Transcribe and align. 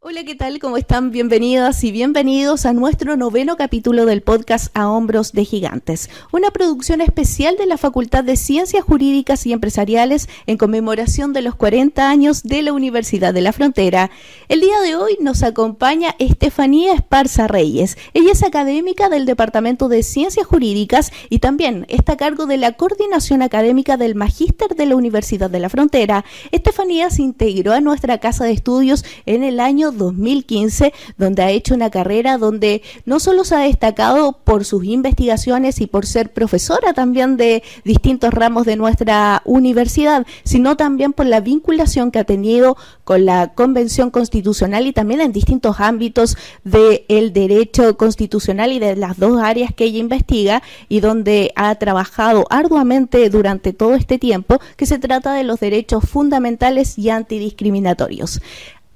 Hola, 0.00 0.22
¿qué 0.22 0.36
tal? 0.36 0.60
¿Cómo 0.60 0.76
están? 0.76 1.10
Bienvenidas 1.10 1.82
y 1.82 1.90
bienvenidos 1.90 2.66
a 2.66 2.72
nuestro 2.72 3.16
noveno 3.16 3.56
capítulo 3.56 4.06
del 4.06 4.22
podcast 4.22 4.68
A 4.78 4.88
Hombros 4.88 5.32
de 5.32 5.44
Gigantes, 5.44 6.08
una 6.30 6.52
producción 6.52 7.00
especial 7.00 7.56
de 7.56 7.66
la 7.66 7.78
Facultad 7.78 8.22
de 8.22 8.36
Ciencias 8.36 8.84
Jurídicas 8.84 9.44
y 9.44 9.52
Empresariales 9.52 10.28
en 10.46 10.56
conmemoración 10.56 11.32
de 11.32 11.42
los 11.42 11.56
40 11.56 12.08
años 12.08 12.44
de 12.44 12.62
la 12.62 12.72
Universidad 12.74 13.34
de 13.34 13.40
la 13.40 13.52
Frontera. 13.52 14.12
El 14.46 14.60
día 14.60 14.80
de 14.82 14.94
hoy 14.94 15.18
nos 15.20 15.42
acompaña 15.42 16.14
Estefanía 16.20 16.92
Esparza 16.92 17.48
Reyes. 17.48 17.98
Ella 18.14 18.30
es 18.30 18.44
académica 18.44 19.08
del 19.08 19.26
Departamento 19.26 19.88
de 19.88 20.04
Ciencias 20.04 20.46
Jurídicas 20.46 21.10
y 21.28 21.40
también 21.40 21.86
está 21.88 22.12
a 22.12 22.16
cargo 22.18 22.46
de 22.46 22.56
la 22.56 22.74
coordinación 22.74 23.42
académica 23.42 23.96
del 23.96 24.14
Magíster 24.14 24.76
de 24.76 24.86
la 24.86 24.94
Universidad 24.94 25.50
de 25.50 25.58
la 25.58 25.68
Frontera. 25.68 26.24
Estefanía 26.52 27.10
se 27.10 27.22
integró 27.22 27.72
a 27.72 27.80
nuestra 27.80 28.18
casa 28.18 28.44
de 28.44 28.52
estudios 28.52 29.04
en 29.26 29.42
el 29.42 29.58
año 29.58 29.87
2015, 29.92 30.92
donde 31.16 31.42
ha 31.42 31.50
hecho 31.50 31.74
una 31.74 31.90
carrera 31.90 32.38
donde 32.38 32.82
no 33.04 33.20
solo 33.20 33.44
se 33.44 33.54
ha 33.54 33.60
destacado 33.60 34.32
por 34.44 34.64
sus 34.64 34.84
investigaciones 34.84 35.80
y 35.80 35.86
por 35.86 36.06
ser 36.06 36.32
profesora 36.32 36.92
también 36.92 37.36
de 37.36 37.62
distintos 37.84 38.32
ramos 38.32 38.66
de 38.66 38.76
nuestra 38.76 39.42
universidad, 39.44 40.26
sino 40.44 40.76
también 40.76 41.12
por 41.12 41.26
la 41.26 41.40
vinculación 41.40 42.10
que 42.10 42.18
ha 42.18 42.24
tenido 42.24 42.76
con 43.04 43.24
la 43.24 43.54
Convención 43.54 44.10
Constitucional 44.10 44.86
y 44.86 44.92
también 44.92 45.20
en 45.20 45.32
distintos 45.32 45.80
ámbitos 45.80 46.36
del 46.64 47.32
derecho 47.32 47.96
constitucional 47.96 48.72
y 48.72 48.78
de 48.78 48.96
las 48.96 49.18
dos 49.18 49.40
áreas 49.40 49.72
que 49.74 49.84
ella 49.84 49.98
investiga 49.98 50.62
y 50.88 51.00
donde 51.00 51.52
ha 51.56 51.74
trabajado 51.76 52.44
arduamente 52.50 53.28
durante 53.30 53.72
todo 53.72 53.94
este 53.94 54.18
tiempo, 54.18 54.60
que 54.76 54.86
se 54.86 54.98
trata 54.98 55.32
de 55.32 55.44
los 55.44 55.60
derechos 55.60 56.04
fundamentales 56.04 56.98
y 56.98 57.10
antidiscriminatorios. 57.10 58.40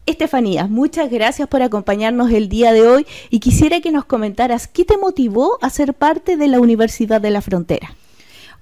Estefanía, 0.05 0.66
muchas 0.66 1.11
gracias 1.11 1.47
por 1.47 1.62
acompañarnos 1.62 2.33
el 2.33 2.48
día 2.48 2.73
de 2.73 2.88
hoy 2.88 3.06
y 3.30 3.38
quisiera 3.38 3.80
que 3.80 3.92
nos 3.92 4.05
comentaras 4.05 4.67
qué 4.67 4.84
te 4.84 4.98
motivó 4.98 5.59
a 5.62 5.70
ser 5.70 5.94
parte 5.94 6.36
de 6.36 6.48
la 6.48 6.59
Universidad 6.59 7.20
de 7.20 7.31
la 7.31 7.41
Frontera. 7.41 7.94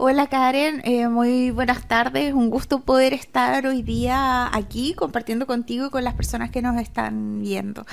Hola 0.02 0.28
Karen, 0.28 0.80
eh, 0.86 1.08
muy 1.08 1.50
buenas 1.50 1.86
tardes. 1.86 2.32
Un 2.32 2.48
gusto 2.48 2.80
poder 2.80 3.12
estar 3.12 3.66
hoy 3.66 3.82
día 3.82 4.48
aquí 4.50 4.94
compartiendo 4.94 5.46
contigo 5.46 5.84
y 5.84 5.90
con 5.90 6.04
las 6.04 6.14
personas 6.14 6.50
que 6.50 6.62
nos 6.62 6.80
están 6.80 7.42
viendo. 7.42 7.84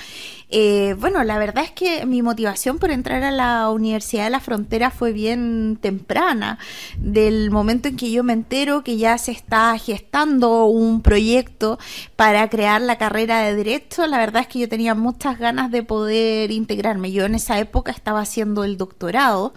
Eh, 0.48 0.96
bueno, 0.98 1.22
la 1.22 1.36
verdad 1.36 1.64
es 1.64 1.70
que 1.70 2.06
mi 2.06 2.22
motivación 2.22 2.78
por 2.78 2.92
entrar 2.92 3.22
a 3.24 3.30
la 3.30 3.68
Universidad 3.68 4.24
de 4.24 4.30
la 4.30 4.40
Frontera 4.40 4.90
fue 4.90 5.12
bien 5.12 5.76
temprana. 5.82 6.58
Del 6.96 7.50
momento 7.50 7.88
en 7.88 7.98
que 7.98 8.10
yo 8.10 8.24
me 8.24 8.32
entero 8.32 8.82
que 8.82 8.96
ya 8.96 9.18
se 9.18 9.32
está 9.32 9.76
gestando 9.76 10.64
un 10.64 11.02
proyecto 11.02 11.78
para 12.16 12.48
crear 12.48 12.80
la 12.80 12.96
carrera 12.96 13.40
de 13.42 13.54
Derecho, 13.54 14.06
la 14.06 14.16
verdad 14.16 14.40
es 14.40 14.48
que 14.48 14.60
yo 14.60 14.68
tenía 14.70 14.94
muchas 14.94 15.38
ganas 15.38 15.70
de 15.70 15.82
poder 15.82 16.52
integrarme. 16.52 17.12
Yo 17.12 17.26
en 17.26 17.34
esa 17.34 17.58
época 17.58 17.92
estaba 17.92 18.20
haciendo 18.20 18.64
el 18.64 18.78
doctorado 18.78 19.52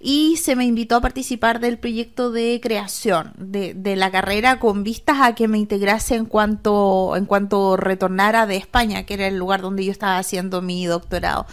y 0.00 0.36
se 0.38 0.56
me 0.56 0.64
invitó 0.64 0.96
a 0.96 1.00
participar 1.00 1.60
del 1.60 1.78
proyecto 1.78 1.91
proyecto 1.92 2.32
de 2.32 2.58
creación 2.62 3.34
de, 3.36 3.96
la 3.96 4.10
carrera 4.10 4.58
con 4.58 4.82
vistas 4.82 5.18
a 5.20 5.34
que 5.34 5.46
me 5.46 5.58
integrase 5.58 6.14
en 6.14 6.24
cuanto, 6.24 7.16
en 7.16 7.26
cuanto 7.26 7.76
retornara 7.76 8.46
de 8.46 8.56
España, 8.56 9.04
que 9.04 9.12
era 9.12 9.26
el 9.26 9.36
lugar 9.36 9.60
donde 9.60 9.84
yo 9.84 9.92
estaba 9.92 10.16
haciendo 10.16 10.62
mi 10.62 10.86
doctorado. 10.86 11.44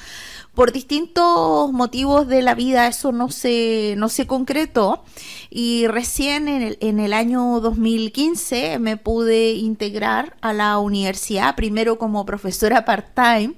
Por 0.56 0.72
distintos 0.72 1.74
motivos 1.74 2.26
de 2.30 2.42
la 2.42 2.56
vida 2.56 2.88
eso 2.88 3.12
no 3.12 3.30
se, 3.30 3.96
no 3.98 4.08
se 4.08 4.28
concretó 4.28 5.04
y 5.50 5.88
recién 5.88 6.48
en 6.48 7.00
el 7.02 7.12
año 7.12 7.60
2015 7.60 8.80
me 8.80 8.96
pude 8.96 9.52
integrar 9.52 10.38
a 10.40 10.54
la 10.54 10.80
universidad, 10.80 11.58
primero 11.58 12.00
como 12.00 12.26
profesora 12.26 12.86
part-time 12.86 13.56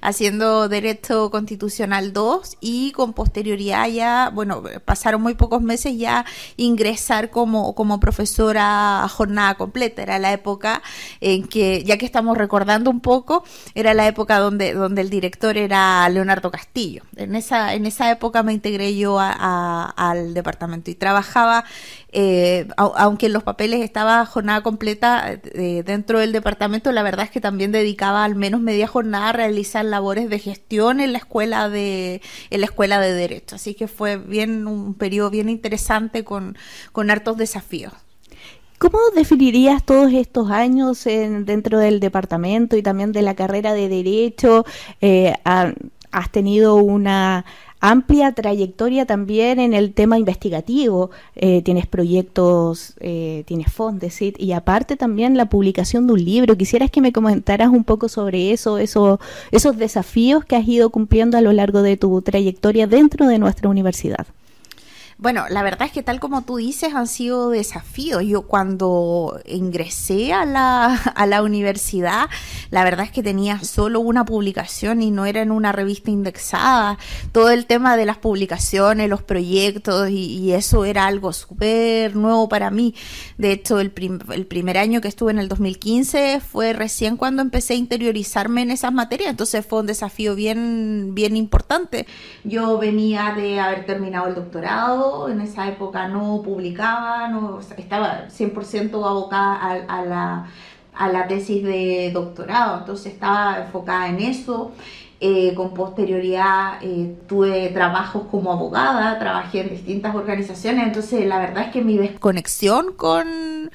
haciendo 0.00 0.68
Derecho 0.68 1.30
Constitucional 1.30 2.12
2 2.12 2.58
y 2.60 2.92
con 2.92 3.12
posterioridad 3.12 3.88
ya, 3.88 4.30
bueno, 4.32 4.62
pasaron 4.84 5.22
muy 5.22 5.34
pocos 5.34 5.62
meses 5.62 5.96
ya 5.96 6.24
ingresar 6.56 7.30
como, 7.30 7.74
como 7.74 8.00
profesora 8.00 9.04
a 9.04 9.08
jornada 9.08 9.54
completa. 9.54 10.02
Era 10.02 10.18
la 10.18 10.32
época 10.32 10.82
en 11.20 11.46
que, 11.46 11.84
ya 11.84 11.96
que 11.96 12.06
estamos 12.06 12.36
recordando 12.36 12.90
un 12.90 13.00
poco, 13.00 13.44
era 13.74 13.94
la 13.94 14.06
época 14.06 14.38
donde, 14.38 14.74
donde 14.74 15.00
el 15.00 15.10
director 15.10 15.56
era 15.56 16.08
Leonardo 16.08 16.50
Castillo. 16.50 17.02
En 17.16 17.34
esa, 17.34 17.74
en 17.74 17.86
esa 17.86 18.10
época 18.10 18.42
me 18.42 18.52
integré 18.52 18.96
yo 18.96 19.18
al 19.18 20.34
departamento 20.34 20.90
y 20.90 20.94
trabajaba 20.94 21.64
eh, 22.16 22.68
aunque 22.76 23.26
en 23.26 23.32
los 23.32 23.42
papeles 23.42 23.80
estaba 23.80 24.24
jornada 24.24 24.62
completa 24.62 25.32
eh, 25.32 25.82
dentro 25.84 26.20
del 26.20 26.30
departamento, 26.30 26.92
la 26.92 27.02
verdad 27.02 27.24
es 27.24 27.32
que 27.32 27.40
también 27.40 27.72
dedicaba 27.72 28.24
al 28.24 28.36
menos 28.36 28.60
media 28.60 28.86
jornada 28.86 29.30
a 29.30 29.32
realizar 29.54 29.84
labores 29.84 30.28
de 30.28 30.40
gestión 30.40 30.98
en 30.98 31.12
la 31.12 31.18
escuela 31.18 31.68
de, 31.68 32.20
en 32.50 32.60
la 32.60 32.66
escuela 32.66 32.98
de 32.98 33.12
Derecho. 33.12 33.54
Así 33.54 33.74
que 33.74 33.86
fue 33.86 34.16
bien 34.16 34.66
un 34.66 34.94
periodo 34.94 35.30
bien 35.30 35.48
interesante 35.48 36.24
con, 36.24 36.58
con 36.90 37.08
hartos 37.08 37.36
desafíos. 37.36 37.92
¿Cómo 38.78 38.98
definirías 39.14 39.84
todos 39.84 40.12
estos 40.12 40.50
años 40.50 41.06
en, 41.06 41.44
dentro 41.44 41.78
del 41.78 42.00
departamento 42.00 42.76
y 42.76 42.82
también 42.82 43.12
de 43.12 43.22
la 43.22 43.36
carrera 43.36 43.72
de 43.74 43.88
Derecho? 43.88 44.66
Eh, 45.00 45.32
has 45.44 46.30
tenido 46.32 46.74
una 46.74 47.44
amplia 47.90 48.32
trayectoria 48.32 49.04
también 49.04 49.60
en 49.60 49.74
el 49.74 49.92
tema 49.92 50.18
investigativo. 50.18 51.10
Eh, 51.36 51.60
tienes 51.62 51.86
proyectos, 51.86 52.94
eh, 53.00 53.44
tienes 53.46 53.70
Fondesit 53.70 54.40
y 54.40 54.52
aparte 54.52 54.96
también 54.96 55.36
la 55.36 55.50
publicación 55.50 56.06
de 56.06 56.14
un 56.14 56.24
libro. 56.24 56.56
Quisieras 56.56 56.90
que 56.90 57.02
me 57.02 57.12
comentaras 57.12 57.68
un 57.68 57.84
poco 57.84 58.08
sobre 58.08 58.52
eso, 58.52 58.78
eso, 58.78 59.20
esos 59.50 59.76
desafíos 59.76 60.46
que 60.46 60.56
has 60.56 60.66
ido 60.66 60.88
cumpliendo 60.88 61.36
a 61.36 61.42
lo 61.42 61.52
largo 61.52 61.82
de 61.82 61.98
tu 61.98 62.22
trayectoria 62.22 62.86
dentro 62.86 63.26
de 63.26 63.38
nuestra 63.38 63.68
universidad. 63.68 64.26
Bueno, 65.16 65.44
la 65.48 65.62
verdad 65.62 65.86
es 65.86 65.92
que 65.92 66.02
tal 66.02 66.18
como 66.18 66.42
tú 66.42 66.56
dices 66.56 66.92
han 66.94 67.06
sido 67.06 67.50
desafíos. 67.50 68.24
Yo 68.24 68.42
cuando 68.42 69.40
ingresé 69.46 70.32
a 70.32 70.44
la, 70.44 70.86
a 71.14 71.26
la 71.26 71.42
universidad, 71.42 72.28
la 72.70 72.82
verdad 72.82 73.06
es 73.06 73.12
que 73.12 73.22
tenía 73.22 73.60
solo 73.60 74.00
una 74.00 74.24
publicación 74.24 75.02
y 75.02 75.12
no 75.12 75.24
era 75.24 75.40
en 75.40 75.52
una 75.52 75.70
revista 75.70 76.10
indexada. 76.10 76.98
Todo 77.30 77.50
el 77.50 77.66
tema 77.66 77.96
de 77.96 78.06
las 78.06 78.18
publicaciones, 78.18 79.08
los 79.08 79.22
proyectos 79.22 80.10
y, 80.10 80.44
eso 80.54 80.84
era 80.84 81.06
algo 81.06 81.32
súper 81.32 82.14
nuevo 82.14 82.48
para 82.48 82.70
mí. 82.70 82.94
De 83.38 83.50
hecho, 83.50 83.80
el, 83.80 83.92
el 84.30 84.46
primer 84.46 84.78
año 84.78 85.00
que 85.00 85.08
estuve 85.08 85.32
en 85.32 85.38
el 85.38 85.48
2015 85.48 86.40
fue 86.40 86.72
recién 86.72 87.16
cuando 87.16 87.42
empecé 87.42 87.74
a 87.74 87.76
interiorizarme 87.76 88.62
en 88.62 88.70
esas 88.70 88.92
materias. 88.92 89.30
Entonces 89.30 89.66
fue 89.66 89.80
un 89.80 89.86
desafío 89.86 90.34
bien, 90.34 91.14
bien 91.14 91.36
importante. 91.36 92.06
Yo 92.44 92.78
venía 92.78 93.34
de 93.36 93.58
haber 93.58 93.86
terminado 93.86 94.28
el 94.28 94.34
doctorado 94.34 95.03
en 95.28 95.40
esa 95.40 95.68
época 95.68 96.08
no 96.08 96.42
publicaba, 96.42 97.28
no, 97.28 97.60
estaba 97.76 98.28
100% 98.28 98.94
abocada 99.06 99.84
a, 99.88 100.02
la, 100.02 100.46
a 100.94 101.08
la 101.08 101.26
tesis 101.26 101.62
de 101.62 102.10
doctorado, 102.12 102.80
entonces 102.80 103.12
estaba 103.12 103.58
enfocada 103.58 104.08
en 104.08 104.20
eso. 104.20 104.72
Eh, 105.20 105.54
con 105.54 105.72
posterioridad 105.72 106.82
eh, 106.82 107.16
tuve 107.26 107.68
trabajos 107.68 108.24
como 108.30 108.52
abogada, 108.52 109.18
trabajé 109.18 109.60
en 109.60 109.70
distintas 109.70 110.14
organizaciones, 110.14 110.86
entonces 110.88 111.24
la 111.24 111.38
verdad 111.38 111.66
es 111.66 111.72
que 111.72 111.82
mi 111.82 111.96
desconexión 111.96 112.92
con, 112.92 113.70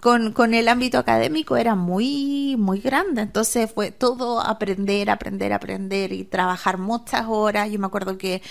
con, 0.00 0.32
con, 0.32 0.54
el 0.54 0.68
ámbito 0.68 0.98
académico 0.98 1.56
era 1.56 1.74
muy, 1.74 2.56
muy 2.58 2.80
grande. 2.80 3.22
Entonces 3.22 3.72
fue 3.72 3.90
todo 3.90 4.40
aprender, 4.40 5.10
aprender, 5.10 5.52
aprender 5.52 6.12
y 6.12 6.24
trabajar 6.24 6.78
muchas 6.78 7.24
horas. 7.26 7.70
Yo 7.70 7.78
me 7.80 7.86
acuerdo 7.86 8.18
que 8.18 8.42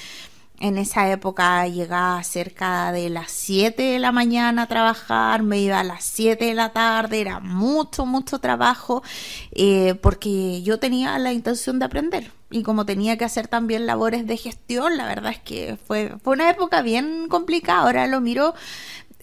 en 0.59 0.77
esa 0.77 1.11
época 1.11 1.67
llegaba 1.67 2.23
cerca 2.23 2.91
de 2.91 3.09
las 3.09 3.31
7 3.31 3.83
de 3.83 3.99
la 3.99 4.11
mañana 4.11 4.63
a 4.63 4.67
trabajar, 4.67 5.43
me 5.43 5.59
iba 5.59 5.79
a 5.79 5.83
las 5.83 6.03
7 6.05 6.45
de 6.45 6.53
la 6.53 6.69
tarde, 6.69 7.19
era 7.21 7.39
mucho, 7.39 8.05
mucho 8.05 8.39
trabajo, 8.39 9.03
eh, 9.51 9.95
porque 10.01 10.61
yo 10.61 10.79
tenía 10.79 11.17
la 11.19 11.33
intención 11.33 11.79
de 11.79 11.85
aprender. 11.85 12.31
Y 12.49 12.61
como 12.61 12.85
tenía 12.85 13.17
que 13.17 13.25
hacer 13.25 13.47
también 13.47 13.87
labores 13.87 14.27
de 14.27 14.37
gestión, 14.37 14.95
la 14.95 15.07
verdad 15.07 15.31
es 15.31 15.39
que 15.39 15.75
fue, 15.87 16.13
fue 16.23 16.33
una 16.33 16.51
época 16.51 16.83
bien 16.83 17.27
complicada. 17.27 17.81
Ahora 17.81 18.05
lo 18.05 18.21
miro 18.21 18.53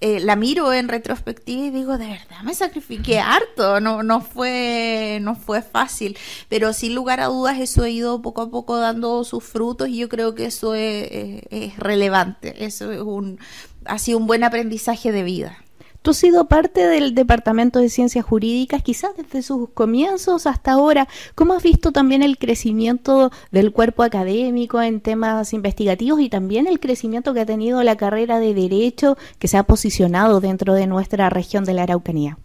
eh, 0.01 0.21
la 0.21 0.37
miro 0.37 0.73
en 0.73 0.89
retrospectiva 0.89 1.67
y 1.67 1.71
digo, 1.71 1.99
de 1.99 2.07
verdad, 2.07 2.43
me 2.43 2.55
sacrifiqué 2.55 3.21
harto, 3.21 3.81
no, 3.81 4.03
no, 4.03 4.21
fue, 4.21 5.19
no 5.21 5.35
fue 5.35 5.63
fácil, 5.63 6.17
pero 6.49 6.73
sin 6.73 6.95
lugar 6.95 7.21
a 7.21 7.27
dudas 7.27 7.59
eso 7.59 7.83
ha 7.83 7.89
ido 7.89 8.23
poco 8.23 8.43
a 8.43 8.51
poco 8.51 8.79
dando 8.79 9.25
sus 9.25 9.45
frutos 9.45 9.89
y 9.89 9.99
yo 9.99 10.09
creo 10.09 10.35
que 10.35 10.47
eso 10.47 10.75
es, 10.75 11.43
es 11.51 11.77
relevante, 11.79 12.65
eso 12.65 12.91
es 12.93 13.01
un, 13.01 13.39
ha 13.85 13.99
sido 13.99 14.19
un 14.19 14.27
buen 14.27 14.45
aprendizaje 14.45 15.13
de 15.13 15.23
vida. 15.23 15.59
Tú 16.03 16.13
has 16.13 16.17
sido 16.17 16.47
parte 16.47 16.87
del 16.87 17.15
Departamento 17.15 17.79
de 17.79 17.91
Ciencias 17.91 18.25
Jurídicas, 18.25 18.83
quizás 18.83 19.11
desde 19.19 19.43
sus 19.43 19.69
comienzos 19.69 20.47
hasta 20.47 20.73
ahora. 20.73 21.07
¿Cómo 21.35 21.53
has 21.53 21.63
visto 21.63 21.93
también 21.93 22.23
el 22.23 22.39
crecimiento 22.39 23.31
del 23.51 23.71
cuerpo 23.71 24.03
académico 24.03 24.81
en 24.81 25.03
temas 25.03 25.53
investigativos 25.53 26.21
y 26.21 26.31
también 26.31 26.67
el 26.67 26.81
crecimiento 26.81 27.35
que 27.35 27.41
ha 27.41 27.47
tenido 27.47 27.83
la 27.83 27.97
carrera 27.97 28.39
de 28.39 28.55
Derecho 28.55 29.19
que 29.39 29.49
se 29.49 29.59
ha 29.59 29.65
posicionado 29.65 30.41
dentro 30.41 30.73
de 30.73 30.87
nuestra 30.87 31.29
región 31.29 31.65
de 31.65 31.75
la 31.75 31.83
Araucanía? 31.83 32.39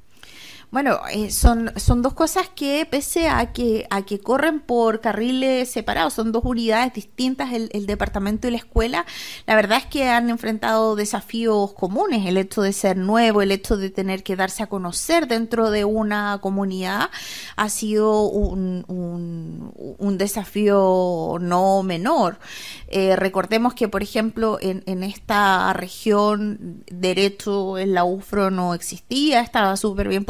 Bueno, 0.75 0.99
eh, 1.09 1.31
son, 1.31 1.71
son 1.77 2.01
dos 2.01 2.13
cosas 2.13 2.49
que 2.53 2.85
pese 2.85 3.29
a 3.29 3.53
que, 3.53 3.87
a 3.89 4.01
que 4.01 4.19
corren 4.19 4.59
por 4.59 4.99
carriles 4.99 5.71
separados, 5.71 6.15
son 6.15 6.33
dos 6.33 6.43
unidades 6.43 6.93
distintas, 6.93 7.53
el, 7.53 7.69
el, 7.71 7.85
departamento 7.85 8.49
y 8.49 8.51
la 8.51 8.57
escuela, 8.57 9.05
la 9.47 9.55
verdad 9.55 9.77
es 9.77 9.85
que 9.85 10.09
han 10.09 10.29
enfrentado 10.29 10.97
desafíos 10.97 11.71
comunes, 11.71 12.25
el 12.25 12.35
hecho 12.35 12.61
de 12.61 12.73
ser 12.73 12.97
nuevo, 12.97 13.41
el 13.41 13.53
hecho 13.53 13.77
de 13.77 13.89
tener 13.89 14.21
que 14.21 14.35
darse 14.35 14.63
a 14.63 14.67
conocer 14.67 15.29
dentro 15.29 15.69
de 15.71 15.85
una 15.85 16.39
comunidad 16.41 17.09
ha 17.55 17.69
sido 17.69 18.23
un, 18.23 18.83
un, 18.89 20.17
desafío 20.17 21.37
no 21.39 21.83
menor. 21.83 22.37
Eh, 22.89 23.15
recordemos 23.15 23.73
que, 23.75 23.87
por 23.87 24.03
ejemplo, 24.03 24.57
en, 24.61 24.83
en 24.87 25.03
esta 25.03 25.71
región 25.71 26.83
derecho 26.91 27.77
en 27.77 27.93
la 27.93 28.03
UFRO 28.03 28.51
no 28.51 28.73
existía, 28.73 29.39
estaba 29.39 29.77
súper 29.77 30.09
bien 30.09 30.25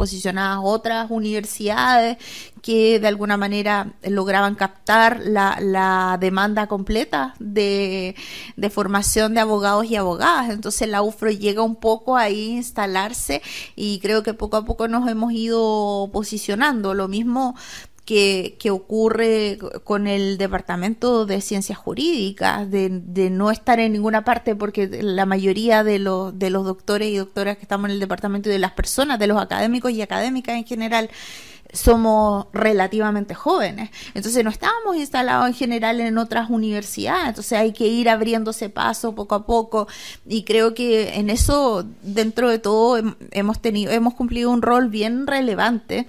otras 0.62 1.10
universidades 1.10 2.18
que 2.62 2.98
de 2.98 3.06
alguna 3.06 3.36
manera 3.36 3.92
lograban 4.02 4.56
captar 4.56 5.20
la, 5.22 5.58
la 5.60 6.18
demanda 6.20 6.66
completa 6.66 7.34
de, 7.38 8.16
de, 8.56 8.70
formación 8.70 9.34
de 9.34 9.40
abogados 9.40 9.86
y 9.86 9.96
abogadas. 9.96 10.50
Entonces 10.50 10.88
la 10.88 11.02
UFRO 11.02 11.30
llega 11.30 11.62
un 11.62 11.76
poco 11.76 12.16
ahí 12.16 12.54
a 12.54 12.56
instalarse 12.56 13.40
y 13.76 14.00
creo 14.00 14.22
que 14.22 14.34
poco 14.34 14.56
a 14.56 14.64
poco 14.64 14.88
nos 14.88 15.08
hemos 15.08 15.32
ido 15.32 16.10
posicionando. 16.12 16.94
Lo 16.94 17.06
mismo 17.08 17.54
que, 18.06 18.56
que, 18.60 18.70
ocurre 18.70 19.58
con 19.82 20.06
el 20.06 20.38
Departamento 20.38 21.26
de 21.26 21.40
Ciencias 21.40 21.76
Jurídicas, 21.76 22.70
de, 22.70 22.88
de, 22.88 23.30
no 23.30 23.50
estar 23.50 23.80
en 23.80 23.92
ninguna 23.92 24.24
parte, 24.24 24.54
porque 24.54 24.86
la 24.86 25.26
mayoría 25.26 25.82
de 25.82 25.98
los, 25.98 26.38
de 26.38 26.50
los 26.50 26.64
doctores 26.64 27.08
y 27.08 27.16
doctoras 27.16 27.56
que 27.56 27.62
estamos 27.62 27.86
en 27.86 27.94
el 27.94 28.00
departamento 28.00 28.48
y 28.48 28.52
de 28.52 28.60
las 28.60 28.72
personas, 28.72 29.18
de 29.18 29.26
los 29.26 29.42
académicos 29.42 29.90
y 29.90 30.02
académicas 30.02 30.54
en 30.56 30.64
general, 30.64 31.10
somos 31.72 32.46
relativamente 32.52 33.34
jóvenes. 33.34 33.90
Entonces 34.14 34.44
no 34.44 34.50
estábamos 34.50 34.96
instalados 34.96 35.48
en 35.48 35.54
general 35.54 36.00
en 36.00 36.16
otras 36.16 36.48
universidades, 36.48 37.30
entonces 37.30 37.58
hay 37.58 37.72
que 37.72 37.88
ir 37.88 38.08
abriéndose 38.08 38.68
paso 38.68 39.16
poco 39.16 39.34
a 39.34 39.46
poco. 39.46 39.88
Y 40.24 40.44
creo 40.44 40.74
que 40.74 41.16
en 41.16 41.28
eso 41.28 41.84
dentro 42.02 42.48
de 42.48 42.60
todo 42.60 43.02
hemos 43.32 43.60
tenido 43.60 43.90
hemos 43.90 44.14
cumplido 44.14 44.50
un 44.50 44.62
rol 44.62 44.88
bien 44.90 45.26
relevante 45.26 46.06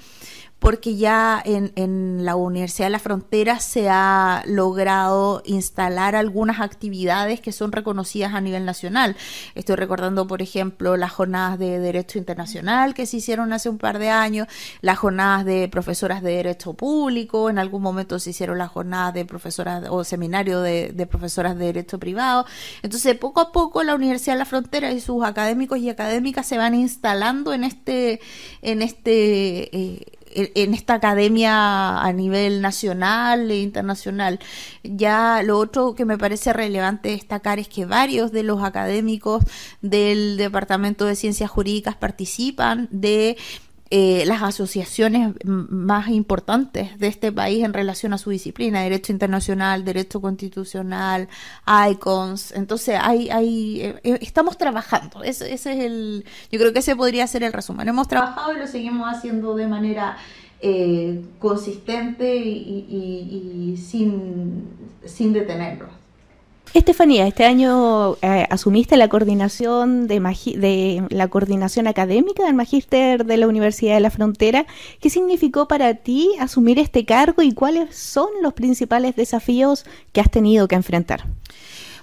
porque 0.59 0.95
ya 0.95 1.41
en, 1.45 1.71
en, 1.75 2.25
la 2.25 2.35
Universidad 2.35 2.87
de 2.87 2.91
la 2.91 2.99
Frontera 2.99 3.59
se 3.59 3.89
ha 3.89 4.43
logrado 4.47 5.43
instalar 5.45 6.15
algunas 6.15 6.59
actividades 6.59 7.41
que 7.41 7.51
son 7.51 7.71
reconocidas 7.71 8.33
a 8.33 8.41
nivel 8.41 8.65
nacional. 8.65 9.15
Estoy 9.55 9.75
recordando, 9.75 10.25
por 10.25 10.41
ejemplo, 10.41 10.97
las 10.97 11.11
jornadas 11.11 11.59
de 11.59 11.79
Derecho 11.79 12.17
Internacional 12.17 12.93
que 12.93 13.05
se 13.05 13.17
hicieron 13.17 13.53
hace 13.53 13.69
un 13.69 13.77
par 13.77 13.99
de 13.99 14.09
años, 14.09 14.47
las 14.81 14.97
jornadas 14.97 15.45
de 15.45 15.67
profesoras 15.69 16.23
de 16.23 16.31
Derecho 16.31 16.73
Público, 16.73 17.49
en 17.49 17.59
algún 17.59 17.83
momento 17.83 18.17
se 18.19 18.31
hicieron 18.31 18.57
las 18.57 18.69
jornadas 18.69 19.13
de 19.13 19.25
profesoras 19.25 19.83
o 19.89 20.03
seminario 20.03 20.61
de, 20.61 21.07
profesoras 21.09 21.57
de 21.57 21.65
Derecho 21.65 21.99
Privado. 21.99 22.45
Entonces, 22.81 23.15
poco 23.15 23.41
a 23.41 23.51
poco 23.51 23.83
la 23.83 23.95
Universidad 23.95 24.33
de 24.33 24.39
la 24.39 24.45
Frontera 24.45 24.91
y 24.91 25.01
sus 25.01 25.23
académicos 25.23 25.77
y 25.79 25.89
académicas 25.89 26.47
se 26.47 26.57
van 26.57 26.73
instalando 26.73 27.53
en 27.53 27.63
este, 27.63 28.19
en 28.61 28.81
este 28.81 29.75
eh, 29.75 30.16
en 30.37 30.73
esta 30.73 30.93
academia 30.93 31.99
a 31.99 32.13
nivel 32.13 32.61
nacional 32.61 33.49
e 33.49 33.59
internacional. 33.59 34.39
Ya 34.83 35.41
lo 35.43 35.57
otro 35.57 35.95
que 35.95 36.05
me 36.05 36.17
parece 36.17 36.53
relevante 36.53 37.09
destacar 37.09 37.57
es 37.59 37.67
que 37.67 37.85
varios 37.85 38.31
de 38.31 38.43
los 38.43 38.63
académicos 38.63 39.43
del 39.81 40.37
Departamento 40.37 41.05
de 41.05 41.15
Ciencias 41.15 41.49
Jurídicas 41.49 41.95
participan 41.95 42.87
de 42.91 43.37
eh, 43.89 44.23
las 44.25 44.41
asociaciones 44.43 45.33
más 45.45 46.09
importantes 46.09 46.99
de 46.99 47.07
este 47.07 47.31
país 47.31 47.63
en 47.63 47.73
relación 47.73 48.13
a 48.13 48.17
su 48.17 48.29
disciplina, 48.29 48.81
derecho 48.81 49.11
internacional, 49.11 49.85
derecho 49.85 50.21
constitucional, 50.21 51.29
ICONS. 51.91 52.51
Entonces, 52.51 52.99
hay, 53.01 53.29
hay, 53.29 53.81
eh, 53.81 53.99
eh, 54.03 54.19
estamos 54.21 54.57
trabajando. 54.57 55.23
Ese, 55.23 55.53
ese, 55.53 55.73
es 55.73 55.79
el, 55.85 56.25
yo 56.51 56.59
creo 56.59 56.73
que 56.73 56.79
ese 56.79 56.95
podría 56.95 57.27
ser 57.27 57.43
el 57.43 57.53
resumen. 57.53 57.87
Hemos 57.87 58.07
trabajado 58.07 58.53
y 58.53 58.59
lo 58.59 58.67
seguimos 58.67 59.07
haciendo 59.07 59.55
de 59.55 59.67
manera 59.67 60.17
eh, 60.59 61.23
consistente 61.39 62.35
y, 62.35 62.85
y, 62.89 63.73
y, 63.73 63.77
sin, 63.77 64.67
sin 65.05 65.33
detenernos. 65.33 65.91
Estefanía, 66.77 67.25
este 67.25 67.43
año 67.43 68.17
eh, 68.21 68.45
asumiste 68.51 68.97
la 68.97 69.07
coordinación 69.07 70.07
de, 70.07 70.19
de, 70.19 71.03
la 71.09 71.27
coordinación 71.27 71.87
académica 71.87 72.43
del 72.45 72.53
magíster 72.53 73.25
de 73.25 73.37
la 73.37 73.47
Universidad 73.47 73.95
de 73.95 74.01
la 74.01 74.11
Frontera. 74.11 74.67
¿Qué 75.01 75.09
significó 75.09 75.67
para 75.67 75.95
ti 75.95 76.29
asumir 76.39 76.77
este 76.77 77.03
cargo 77.03 77.41
y 77.41 77.53
cuáles 77.53 77.95
son 77.95 78.27
los 78.43 78.53
principales 78.53 79.15
desafíos 79.15 79.85
que 80.13 80.21
has 80.21 80.29
tenido 80.29 80.67
que 80.67 80.75
enfrentar? 80.75 81.25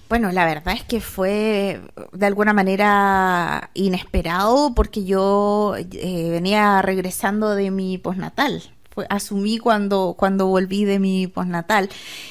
Bueno, 0.08 0.32
la 0.32 0.44
verdad 0.44 0.74
es 0.74 0.82
que 0.82 1.00
fue 1.00 1.80
de 2.12 2.26
alguna 2.26 2.52
manera 2.52 3.70
inesperado 3.74 4.74
porque 4.74 5.04
yo 5.04 5.76
eh, 5.76 6.30
venía 6.30 6.82
regresando 6.82 7.54
de 7.54 7.70
mi 7.70 7.96
postnatal 7.98 8.62
asumí 9.08 9.58
cuando, 9.58 10.14
cuando 10.18 10.46
volví 10.46 10.84
de 10.84 10.98
mi 10.98 11.26
postnatal. 11.26 11.88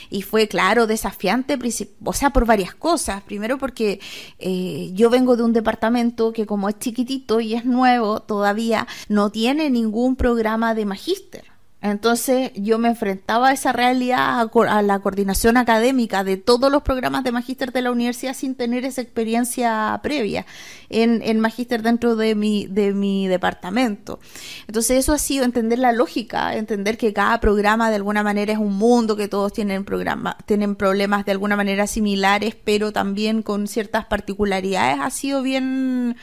Y 0.09 0.21
fue, 0.21 0.47
claro, 0.47 0.87
desafiante, 0.87 1.57
o 2.03 2.13
sea, 2.13 2.29
por 2.31 2.45
varias 2.45 2.73
cosas. 2.73 3.21
Primero 3.23 3.57
porque 3.57 3.99
eh, 4.39 4.91
yo 4.93 5.09
vengo 5.09 5.35
de 5.35 5.43
un 5.43 5.53
departamento 5.53 6.33
que 6.33 6.45
como 6.45 6.69
es 6.69 6.79
chiquitito 6.79 7.39
y 7.39 7.53
es 7.53 7.65
nuevo, 7.65 8.21
todavía 8.21 8.87
no 9.09 9.29
tiene 9.29 9.69
ningún 9.69 10.15
programa 10.15 10.75
de 10.75 10.85
magíster. 10.85 11.52
Entonces 11.83 12.51
yo 12.55 12.79
me 12.79 12.87
enfrentaba 12.87 13.49
a 13.49 13.51
esa 13.51 13.73
realidad, 13.73 14.49
a, 14.69 14.81
la 14.81 14.99
coordinación 14.99 15.57
académica 15.57 16.23
de 16.23 16.37
todos 16.37 16.71
los 16.71 16.81
programas 16.81 17.25
de 17.25 17.33
magíster 17.33 17.73
de 17.73 17.81
la 17.81 17.91
universidad 17.91 18.33
sin 18.33 18.55
tener 18.55 18.85
esa 18.85 19.01
experiencia 19.01 19.99
previa 20.01 20.45
en, 20.89 21.21
en 21.21 21.41
magíster 21.41 21.81
dentro 21.81 22.15
de 22.15 22.35
mi, 22.35 22.67
de 22.67 22.93
mi 22.93 23.27
departamento. 23.27 24.21
Entonces 24.65 24.99
eso 24.99 25.11
ha 25.11 25.17
sido 25.17 25.43
entender 25.43 25.77
la 25.77 25.91
lógica, 25.91 26.55
entender 26.55 26.97
que 26.97 27.11
cada 27.11 27.41
programa 27.41 27.89
de 27.89 27.97
alguna 27.97 28.23
manera 28.23 28.53
es 28.53 28.59
un 28.59 28.77
mundo, 28.77 29.17
que 29.17 29.27
todos 29.27 29.51
tienen, 29.51 29.83
programa, 29.83 30.37
tienen 30.45 30.77
problemas 30.77 31.25
de 31.25 31.33
alguna 31.33 31.57
manera 31.57 31.85
similares, 31.85 32.55
pero 32.55 32.93
también 32.93 33.41
con 33.41 33.67
ciertas 33.67 34.05
particularidades, 34.05 35.01
ha 35.01 35.09
sido 35.09 35.41
bien, 35.41 36.15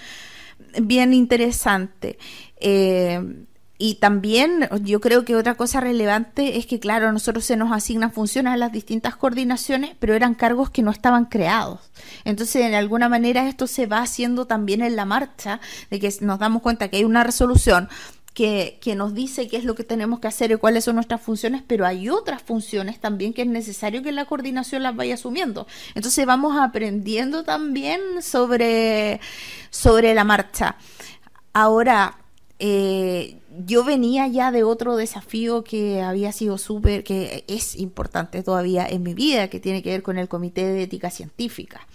bien 0.80 1.12
interesante. 1.12 2.16
Eh, 2.62 3.44
y 3.82 3.94
también 3.94 4.68
yo 4.82 5.00
creo 5.00 5.24
que 5.24 5.34
otra 5.34 5.54
cosa 5.54 5.80
relevante 5.80 6.58
es 6.58 6.66
que, 6.66 6.78
claro, 6.78 7.12
nosotros 7.12 7.46
se 7.46 7.56
nos 7.56 7.72
asignan 7.72 8.12
funciones 8.12 8.52
a 8.52 8.58
las 8.58 8.72
distintas 8.72 9.16
coordinaciones, 9.16 9.96
pero 9.98 10.12
eran 10.12 10.34
cargos 10.34 10.68
que 10.68 10.82
no 10.82 10.90
estaban 10.90 11.24
creados. 11.24 11.80
Entonces, 12.26 12.68
de 12.68 12.76
alguna 12.76 13.08
manera, 13.08 13.48
esto 13.48 13.66
se 13.66 13.86
va 13.86 14.02
haciendo 14.02 14.46
también 14.46 14.82
en 14.82 14.96
la 14.96 15.06
marcha, 15.06 15.62
de 15.90 15.98
que 15.98 16.12
nos 16.20 16.38
damos 16.38 16.60
cuenta 16.60 16.88
que 16.88 16.98
hay 16.98 17.04
una 17.04 17.24
resolución 17.24 17.88
que, 18.34 18.78
que, 18.82 18.94
nos 18.94 19.14
dice 19.14 19.48
qué 19.48 19.56
es 19.56 19.64
lo 19.64 19.74
que 19.74 19.82
tenemos 19.82 20.20
que 20.20 20.28
hacer 20.28 20.50
y 20.50 20.56
cuáles 20.56 20.84
son 20.84 20.96
nuestras 20.96 21.22
funciones, 21.22 21.62
pero 21.66 21.86
hay 21.86 22.10
otras 22.10 22.42
funciones 22.42 23.00
también 23.00 23.32
que 23.32 23.42
es 23.42 23.48
necesario 23.48 24.02
que 24.02 24.12
la 24.12 24.26
coordinación 24.26 24.82
las 24.82 24.94
vaya 24.94 25.14
asumiendo. 25.14 25.66
Entonces 25.94 26.26
vamos 26.26 26.54
aprendiendo 26.60 27.44
también 27.44 28.00
sobre, 28.20 29.20
sobre 29.70 30.12
la 30.12 30.24
marcha. 30.24 30.76
Ahora, 31.54 32.18
eh, 32.58 33.39
yo 33.66 33.84
venía 33.84 34.26
ya 34.28 34.50
de 34.50 34.64
otro 34.64 34.96
desafío 34.96 35.64
que 35.64 36.02
había 36.02 36.32
sido 36.32 36.58
súper, 36.58 37.04
que 37.04 37.44
es 37.48 37.76
importante 37.76 38.42
todavía 38.42 38.86
en 38.86 39.02
mi 39.02 39.14
vida, 39.14 39.48
que 39.48 39.60
tiene 39.60 39.82
que 39.82 39.90
ver 39.90 40.02
con 40.02 40.18
el 40.18 40.28
Comité 40.28 40.64
de 40.66 40.82
Ética 40.82 41.10
Científica. 41.10 41.86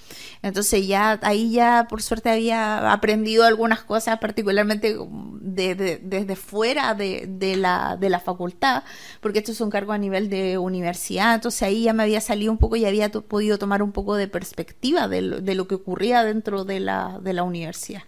Entonces 0.42 0.88
ya 0.88 1.20
ahí 1.24 1.52
ya 1.52 1.88
por 1.90 2.02
suerte 2.02 2.30
había 2.30 2.92
aprendido 2.92 3.46
algunas 3.46 3.84
cosas, 3.84 4.20
particularmente 4.20 4.98
desde 5.42 6.36
fuera 6.36 6.94
de, 6.94 7.26
de, 7.28 7.56
la, 7.56 7.98
de 8.00 8.10
la 8.10 8.20
facultad, 8.20 8.84
porque 9.22 9.40
esto 9.40 9.52
es 9.52 9.62
un 9.62 9.70
cargo 9.70 9.94
a 9.94 9.98
nivel 9.98 10.30
de 10.30 10.58
universidad, 10.58 11.36
entonces 11.36 11.64
ahí 11.64 11.84
ya 11.84 11.94
me 11.94 12.04
había 12.04 12.22
salido 12.22 12.52
un 12.52 12.58
poco 12.58 12.76
y 12.76 12.86
había 12.86 13.10
podido 13.10 13.58
tomar 13.58 13.82
un 13.82 13.92
poco 13.92 14.16
de 14.16 14.28
perspectiva 14.28 15.08
de 15.08 15.22
lo, 15.22 15.42
de 15.42 15.56
lo 15.56 15.68
que 15.68 15.76
ocurría 15.76 16.24
dentro 16.24 16.66
de 16.66 16.80
la, 16.80 17.20
de 17.22 17.34
la 17.34 17.44
universidad. 17.44 18.04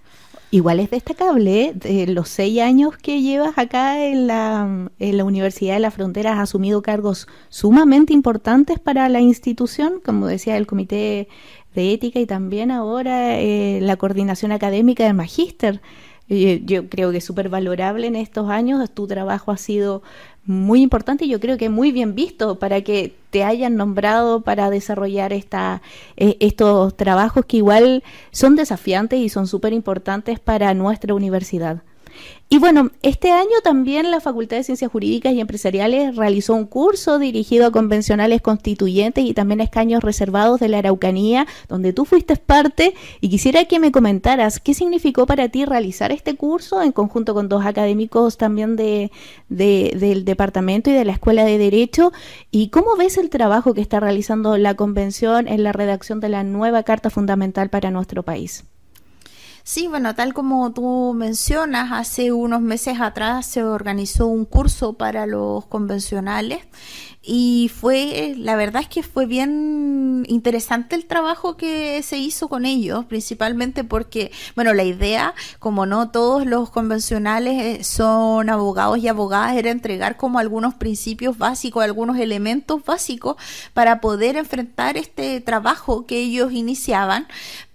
Igual 0.49 0.79
es 0.79 0.89
destacable, 0.89 1.73
de 1.75 2.07
los 2.07 2.29
seis 2.29 2.61
años 2.61 2.95
que 2.95 3.21
llevas 3.21 3.57
acá 3.57 4.05
en 4.05 4.27
la, 4.27 4.89
en 4.97 5.17
la 5.17 5.25
Universidad 5.25 5.73
de 5.73 5.81
la 5.81 5.91
Frontera 5.91 6.33
has 6.33 6.39
asumido 6.39 6.81
cargos 6.81 7.27
sumamente 7.49 8.13
importantes 8.13 8.79
para 8.79 9.09
la 9.09 9.19
institución, 9.19 9.99
como 10.03 10.25
decía 10.25 10.55
el 10.55 10.65
Comité 10.65 11.27
de 11.75 11.93
Ética 11.93 12.21
y 12.21 12.25
también 12.25 12.71
ahora 12.71 13.39
eh, 13.39 13.79
la 13.81 13.97
coordinación 13.97 14.53
académica 14.53 15.03
del 15.03 15.15
Magíster. 15.15 15.81
Yo 16.29 16.89
creo 16.89 17.11
que 17.11 17.17
es 17.17 17.23
súper 17.23 17.47
valorable 17.47 18.07
en 18.07 18.15
estos 18.15 18.49
años, 18.49 18.89
tu 18.91 19.07
trabajo 19.07 19.51
ha 19.51 19.57
sido 19.57 20.03
muy 20.47 20.81
importante 20.81 21.25
y 21.25 21.29
yo 21.29 21.39
creo 21.39 21.57
que 21.57 21.69
muy 21.69 21.91
bien 21.91 22.15
visto 22.15 22.57
para 22.57 22.81
que 22.81 23.13
te 23.29 23.43
hayan 23.43 23.75
nombrado 23.75 24.41
para 24.41 24.69
desarrollar 24.69 25.33
esta, 25.33 25.81
eh, 26.15 26.37
estos 26.39 26.95
trabajos 26.95 27.45
que 27.45 27.57
igual 27.57 28.03
son 28.31 28.55
desafiantes 28.55 29.19
y 29.19 29.29
son 29.29 29.47
súper 29.47 29.73
importantes 29.73 30.39
para 30.39 30.73
nuestra 30.73 31.13
universidad. 31.13 31.83
Y 32.49 32.59
bueno, 32.59 32.91
este 33.01 33.31
año 33.31 33.59
también 33.61 34.09
la 34.09 34.21
Facultad 34.21 34.55
de 34.55 34.63
Ciencias 34.63 34.89
Jurídicas 34.89 35.33
y 35.33 35.41
Empresariales 35.41 36.15
realizó 36.15 36.55
un 36.55 36.65
curso 36.65 37.19
dirigido 37.19 37.67
a 37.67 37.71
convencionales 37.71 38.41
constituyentes 38.41 39.25
y 39.25 39.33
también 39.33 39.59
a 39.59 39.65
escaños 39.65 40.01
reservados 40.01 40.61
de 40.61 40.69
la 40.69 40.77
Araucanía, 40.77 41.45
donde 41.67 41.91
tú 41.91 42.05
fuiste 42.05 42.37
parte 42.37 42.93
y 43.19 43.29
quisiera 43.29 43.65
que 43.65 43.81
me 43.81 43.91
comentaras 43.91 44.61
qué 44.61 44.73
significó 44.73 45.25
para 45.25 45.49
ti 45.49 45.65
realizar 45.65 46.13
este 46.13 46.35
curso 46.35 46.81
en 46.81 46.93
conjunto 46.93 47.33
con 47.33 47.49
dos 47.49 47.65
académicos 47.65 48.37
también 48.37 48.77
de, 48.77 49.11
del 49.49 50.23
departamento 50.23 50.89
y 50.89 50.93
de 50.93 51.03
la 51.03 51.11
Escuela 51.11 51.43
de 51.43 51.57
Derecho 51.57 52.13
y 52.49 52.69
cómo 52.69 52.95
ves 52.95 53.17
el 53.17 53.29
trabajo 53.29 53.73
que 53.73 53.81
está 53.81 53.99
realizando 53.99 54.57
la 54.57 54.75
convención 54.75 55.49
en 55.49 55.63
la 55.63 55.73
redacción 55.73 56.21
de 56.21 56.29
la 56.29 56.43
nueva 56.43 56.83
Carta 56.83 57.09
Fundamental 57.09 57.69
para 57.69 57.91
nuestro 57.91 58.23
país. 58.23 58.63
Sí, 59.67 59.87
bueno, 59.89 60.15
tal 60.15 60.33
como 60.33 60.71
tú 60.71 61.13
mencionas, 61.13 61.91
hace 61.91 62.31
unos 62.31 62.61
meses 62.61 63.01
atrás 63.01 63.45
se 63.45 63.65
organizó 63.65 64.25
un 64.27 64.45
curso 64.45 64.93
para 64.93 65.25
los 65.27 65.65
convencionales 65.65 66.59
y 67.21 67.69
fue, 67.75 68.35
la 68.37 68.55
verdad 68.55 68.83
es 68.83 68.87
que 68.87 69.03
fue 69.03 69.25
bien 69.25 70.23
interesante 70.29 70.95
el 70.95 71.05
trabajo 71.05 71.57
que 71.57 72.01
se 72.01 72.17
hizo 72.17 72.47
con 72.47 72.65
ellos, 72.65 73.03
principalmente 73.03 73.83
porque, 73.83 74.31
bueno, 74.55 74.73
la 74.73 74.85
idea, 74.85 75.33
como 75.59 75.85
no 75.85 76.09
todos 76.11 76.45
los 76.45 76.69
convencionales 76.69 77.61
eh, 77.61 77.83
son 77.83 78.49
abogados 78.49 78.99
y 78.99 79.09
abogadas, 79.09 79.57
era 79.57 79.71
entregar 79.71 80.15
como 80.15 80.39
algunos 80.39 80.75
principios 80.75 81.37
básicos, 81.37 81.83
algunos 81.83 82.17
elementos 82.17 82.85
básicos 82.85 83.35
para 83.73 83.99
poder 83.99 84.37
enfrentar 84.37 84.95
este 84.95 85.41
trabajo 85.41 86.05
que 86.05 86.19
ellos 86.21 86.53
iniciaban, 86.53 87.27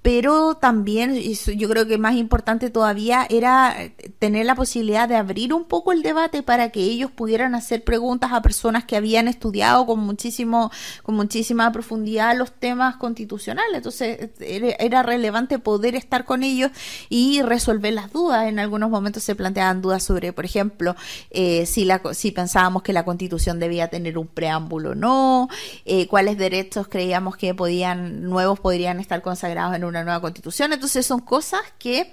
pero 0.02 0.56
también, 0.56 1.14
yo 1.14 1.68
creo 1.68 1.87
que 1.87 1.97
más 1.97 2.16
importante 2.16 2.71
todavía, 2.71 3.25
era 3.30 3.76
tener 4.18 4.47
la 4.47 4.56
posibilidad 4.56 5.09
de 5.09 5.14
abrir 5.14 5.54
un 5.54 5.64
poco 5.64 5.92
el 5.92 6.02
debate 6.02 6.42
para 6.42 6.71
que 6.71 6.80
ellos 6.80 7.12
pudieran 7.12 7.54
hacer 7.54 7.85
preguntas 7.85 8.32
a 8.32 8.42
personas 8.42 8.85
que 8.85 8.97
habían 8.97 9.28
estudiado 9.28 9.87
con 9.87 10.00
muchísimo, 10.00 10.73
con 11.04 11.14
muchísima 11.14 11.71
profundidad 11.71 12.37
los 12.37 12.50
temas 12.50 12.97
constitucionales. 12.97 13.76
Entonces, 13.76 14.30
era 14.40 15.04
relevante 15.04 15.61
poder 15.61 15.94
estar 15.94 16.25
con 16.25 16.42
ellos 16.42 16.73
y 17.09 17.40
resolver 17.42 17.92
las 17.92 18.12
dudas. 18.12 18.49
En 18.49 18.59
algunos 18.59 18.90
momentos 18.90 19.23
se 19.23 19.37
planteaban 19.37 19.82
dudas 19.82 20.02
sobre, 20.02 20.32
por 20.32 20.44
ejemplo, 20.44 20.97
eh, 21.30 21.64
si, 21.66 21.85
la, 21.85 22.02
si 22.12 22.32
pensábamos 22.32 22.82
que 22.82 22.92
la 22.92 23.04
constitución 23.04 23.61
debía 23.61 23.87
tener 23.87 24.18
un 24.18 24.26
preámbulo 24.26 24.90
o 24.90 24.94
no, 24.97 25.49
eh, 25.85 26.09
cuáles 26.09 26.38
derechos 26.38 26.88
creíamos 26.88 27.37
que 27.37 27.54
podían, 27.54 28.25
nuevos 28.25 28.59
podrían 28.59 28.99
estar 28.99 29.23
consagrados 29.23 29.76
en 29.76 29.85
un 29.85 29.91
una 29.92 30.04
nueva 30.04 30.20
constitución. 30.20 30.72
Entonces 30.72 31.06
son 31.06 31.20
cosas 31.20 31.61
que 31.78 32.11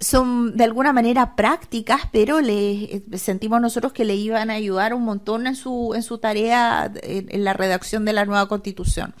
son 0.00 0.56
de 0.56 0.64
alguna 0.64 0.92
manera 0.92 1.36
prácticas, 1.36 2.02
pero 2.10 2.40
le 2.40 2.96
eh, 2.96 3.02
sentimos 3.18 3.60
nosotros 3.60 3.92
que 3.92 4.04
le 4.04 4.16
iban 4.16 4.50
a 4.50 4.54
ayudar 4.54 4.94
un 4.94 5.04
montón 5.04 5.46
en 5.46 5.54
su, 5.54 5.92
en 5.94 6.02
su 6.02 6.18
tarea 6.18 6.92
en, 7.02 7.44
la 7.44 7.52
redacción 7.52 8.04
de 8.04 8.12
la 8.12 8.24
nueva 8.24 8.48
constitución. 8.48 9.14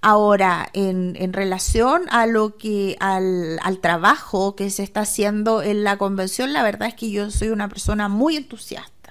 Ahora, 0.00 0.68
en, 0.72 1.14
en, 1.16 1.32
relación 1.32 2.02
a 2.10 2.26
lo 2.26 2.56
que, 2.56 2.96
al, 2.98 3.60
al, 3.62 3.78
trabajo 3.78 4.56
que 4.56 4.68
se 4.70 4.82
está 4.82 5.02
haciendo 5.02 5.62
en 5.62 5.84
la 5.84 5.96
convención, 5.96 6.52
la 6.52 6.64
verdad 6.64 6.88
es 6.88 6.94
que 6.94 7.10
yo 7.10 7.30
soy 7.30 7.50
una 7.50 7.68
persona 7.68 8.08
muy 8.08 8.36
entusiasta. 8.36 9.01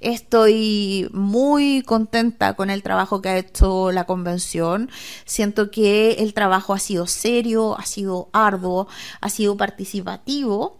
Estoy 0.00 1.08
muy 1.12 1.82
contenta 1.82 2.54
con 2.54 2.70
el 2.70 2.82
trabajo 2.82 3.22
que 3.22 3.28
ha 3.28 3.38
hecho 3.38 3.92
la 3.92 4.04
convención. 4.04 4.90
Siento 5.24 5.70
que 5.70 6.12
el 6.14 6.34
trabajo 6.34 6.74
ha 6.74 6.78
sido 6.78 7.06
serio, 7.06 7.78
ha 7.78 7.86
sido 7.86 8.28
arduo, 8.32 8.88
ha 9.20 9.30
sido 9.30 9.56
participativo. 9.56 10.78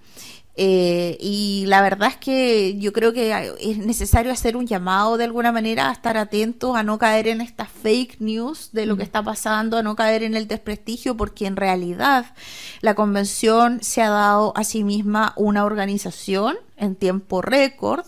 Eh, 0.59 1.19
y 1.21 1.65
la 1.67 1.83
verdad 1.83 2.09
es 2.09 2.17
que 2.17 2.79
yo 2.79 2.93
creo 2.95 3.13
que 3.13 3.55
es 3.61 3.77
necesario 3.77 4.33
hacer 4.33 4.57
un 4.57 4.67
llamado 4.67 5.19
de 5.19 5.25
alguna 5.25 5.53
manera 5.53 5.91
a 5.91 5.93
estar 5.93 6.17
atentos, 6.17 6.75
a 6.77 6.83
no 6.83 6.99
caer 6.99 7.29
en 7.29 7.43
estas 7.43 7.69
fake 7.69 8.21
news 8.21 8.71
de 8.73 8.87
lo 8.87 8.97
que 8.97 9.03
está 9.03 9.23
pasando, 9.23 9.77
a 9.77 9.83
no 9.83 9.97
caer 9.97 10.23
en 10.23 10.35
el 10.35 10.49
desprestigio, 10.49 11.15
porque 11.17 11.47
en 11.47 11.57
realidad 11.57 12.35
la 12.81 12.95
convención 12.95 13.83
se 13.83 14.01
ha 14.01 14.09
dado 14.09 14.55
a 14.57 14.65
sí 14.65 14.83
misma 14.83 15.35
una 15.37 15.65
organización 15.65 16.57
en 16.77 16.95
tiempo 16.95 17.43
récord. 17.43 18.05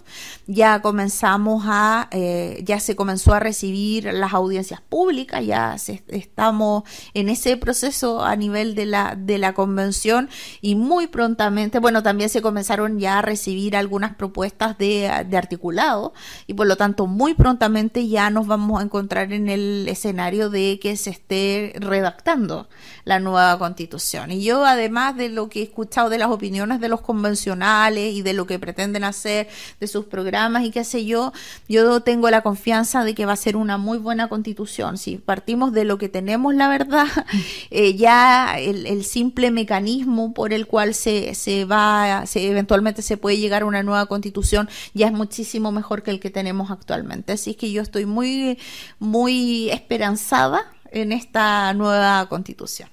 Ya 0.46 0.80
comenzamos 0.80 1.64
a, 1.66 2.08
eh, 2.10 2.62
ya 2.64 2.80
se 2.80 2.96
comenzó 2.96 3.34
a 3.34 3.40
recibir 3.40 4.04
las 4.12 4.32
audiencias 4.32 4.80
públicas, 4.80 5.44
ya 5.44 5.76
estamos 6.08 6.84
en 7.14 7.28
ese 7.28 7.56
proceso 7.56 8.22
a 8.24 8.36
nivel 8.36 8.74
de 8.74 8.86
la, 8.86 9.14
de 9.16 9.38
la 9.38 9.54
convención 9.54 10.28
y 10.60 10.74
muy 10.74 11.06
prontamente, 11.06 11.78
bueno, 11.78 12.02
también 12.02 12.30
se 12.30 12.42
comenzaron 12.42 12.98
ya 12.98 13.18
a 13.18 13.22
recibir 13.22 13.76
algunas 13.76 14.14
propuestas 14.14 14.78
de, 14.78 15.10
de 15.28 15.36
articulado 15.36 16.12
y 16.46 16.54
por 16.54 16.66
lo 16.66 16.76
tanto 16.76 17.06
muy 17.06 17.34
prontamente 17.34 18.08
ya 18.08 18.30
nos 18.30 18.46
vamos 18.46 18.80
a 18.80 18.84
encontrar 18.84 19.32
en 19.32 19.48
el 19.48 19.86
escenario 19.88 20.50
de 20.50 20.78
que 20.80 20.96
se 20.96 21.10
esté 21.10 21.74
redactando 21.76 22.68
la 23.04 23.20
nueva 23.20 23.58
constitución. 23.58 24.30
Y 24.30 24.42
yo, 24.42 24.64
además 24.64 25.16
de 25.16 25.28
lo 25.28 25.48
que 25.48 25.60
he 25.60 25.62
escuchado 25.62 26.10
de 26.10 26.18
las 26.18 26.28
opiniones 26.28 26.80
de 26.80 26.88
los 26.88 27.00
convencionales 27.00 28.14
y 28.14 28.22
de 28.22 28.32
lo 28.34 28.46
que 28.46 28.57
pretenden 28.58 29.04
hacer, 29.04 29.48
de 29.80 29.86
sus 29.86 30.06
programas 30.06 30.64
y 30.64 30.70
qué 30.70 30.84
sé 30.84 31.04
yo, 31.04 31.32
yo 31.68 32.00
tengo 32.00 32.30
la 32.30 32.42
confianza 32.42 33.04
de 33.04 33.14
que 33.14 33.26
va 33.26 33.32
a 33.32 33.36
ser 33.36 33.56
una 33.56 33.78
muy 33.78 33.98
buena 33.98 34.28
constitución. 34.28 34.98
Si 34.98 35.16
partimos 35.16 35.72
de 35.72 35.84
lo 35.84 35.98
que 35.98 36.08
tenemos, 36.08 36.54
la 36.54 36.68
verdad, 36.68 37.06
eh, 37.70 37.94
ya 37.94 38.58
el, 38.58 39.04
simple 39.04 39.50
mecanismo 39.50 40.34
por 40.34 40.52
el 40.52 40.66
cual 40.66 40.94
se, 40.94 41.34
se 41.34 41.64
va, 41.64 42.24
se, 42.26 42.48
eventualmente 42.48 43.02
se 43.02 43.16
puede 43.16 43.38
llegar 43.38 43.62
a 43.62 43.66
una 43.66 43.82
nueva 43.82 44.06
constitución, 44.06 44.68
ya 44.94 45.06
es 45.06 45.12
muchísimo 45.12 45.72
mejor 45.72 46.02
que 46.02 46.10
el 46.10 46.20
que 46.20 46.30
tenemos 46.30 46.70
actualmente. 46.70 47.32
Así 47.32 47.54
que 47.54 47.70
yo 47.70 47.82
estoy 47.82 48.06
muy, 48.06 48.58
muy 48.98 49.70
esperanzada 49.70 50.72
en 50.90 51.12
esta 51.12 51.72
nueva 51.74 52.26
constitución. 52.28 52.88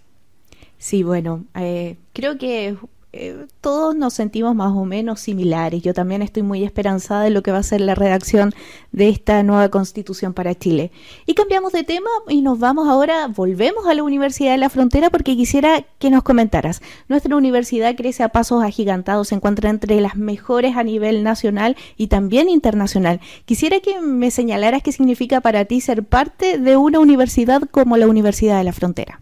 Sí, 0.77 1.03
bueno, 1.03 1.45
eh, 1.55 1.97
creo 2.13 2.37
que 2.37 2.77
eh, 3.17 3.47
todos 3.61 3.95
nos 3.95 4.13
sentimos 4.13 4.53
más 4.55 4.73
o 4.75 4.83
menos 4.83 5.21
similares. 5.21 5.81
Yo 5.81 5.93
también 5.93 6.21
estoy 6.21 6.43
muy 6.43 6.65
esperanzada 6.65 7.23
de 7.23 7.29
lo 7.29 7.43
que 7.43 7.51
va 7.53 7.59
a 7.59 7.63
ser 7.63 7.79
la 7.79 7.95
redacción 7.95 8.51
de 8.91 9.07
esta 9.07 9.41
nueva 9.41 9.69
constitución 9.69 10.33
para 10.33 10.53
Chile. 10.53 10.91
Y 11.25 11.33
cambiamos 11.33 11.71
de 11.71 11.85
tema 11.85 12.09
y 12.27 12.41
nos 12.41 12.59
vamos 12.59 12.89
ahora, 12.89 13.27
volvemos 13.27 13.87
a 13.87 13.93
la 13.93 14.03
Universidad 14.03 14.51
de 14.51 14.57
la 14.57 14.69
Frontera 14.69 15.09
porque 15.09 15.37
quisiera 15.37 15.85
que 15.97 16.09
nos 16.09 16.23
comentaras. 16.23 16.81
Nuestra 17.07 17.37
universidad 17.37 17.95
crece 17.95 18.21
a 18.21 18.29
pasos 18.29 18.61
agigantados, 18.61 19.29
se 19.29 19.35
encuentra 19.35 19.69
entre 19.69 20.01
las 20.01 20.17
mejores 20.17 20.75
a 20.75 20.83
nivel 20.83 21.23
nacional 21.23 21.77
y 21.95 22.07
también 22.07 22.49
internacional. 22.49 23.21
Quisiera 23.45 23.79
que 23.79 24.01
me 24.01 24.29
señalaras 24.29 24.83
qué 24.83 24.91
significa 24.91 25.39
para 25.39 25.63
ti 25.63 25.79
ser 25.79 26.03
parte 26.03 26.57
de 26.57 26.75
una 26.75 26.99
universidad 26.99 27.61
como 27.71 27.95
la 27.95 28.07
Universidad 28.07 28.57
de 28.57 28.65
la 28.65 28.73
Frontera. 28.73 29.21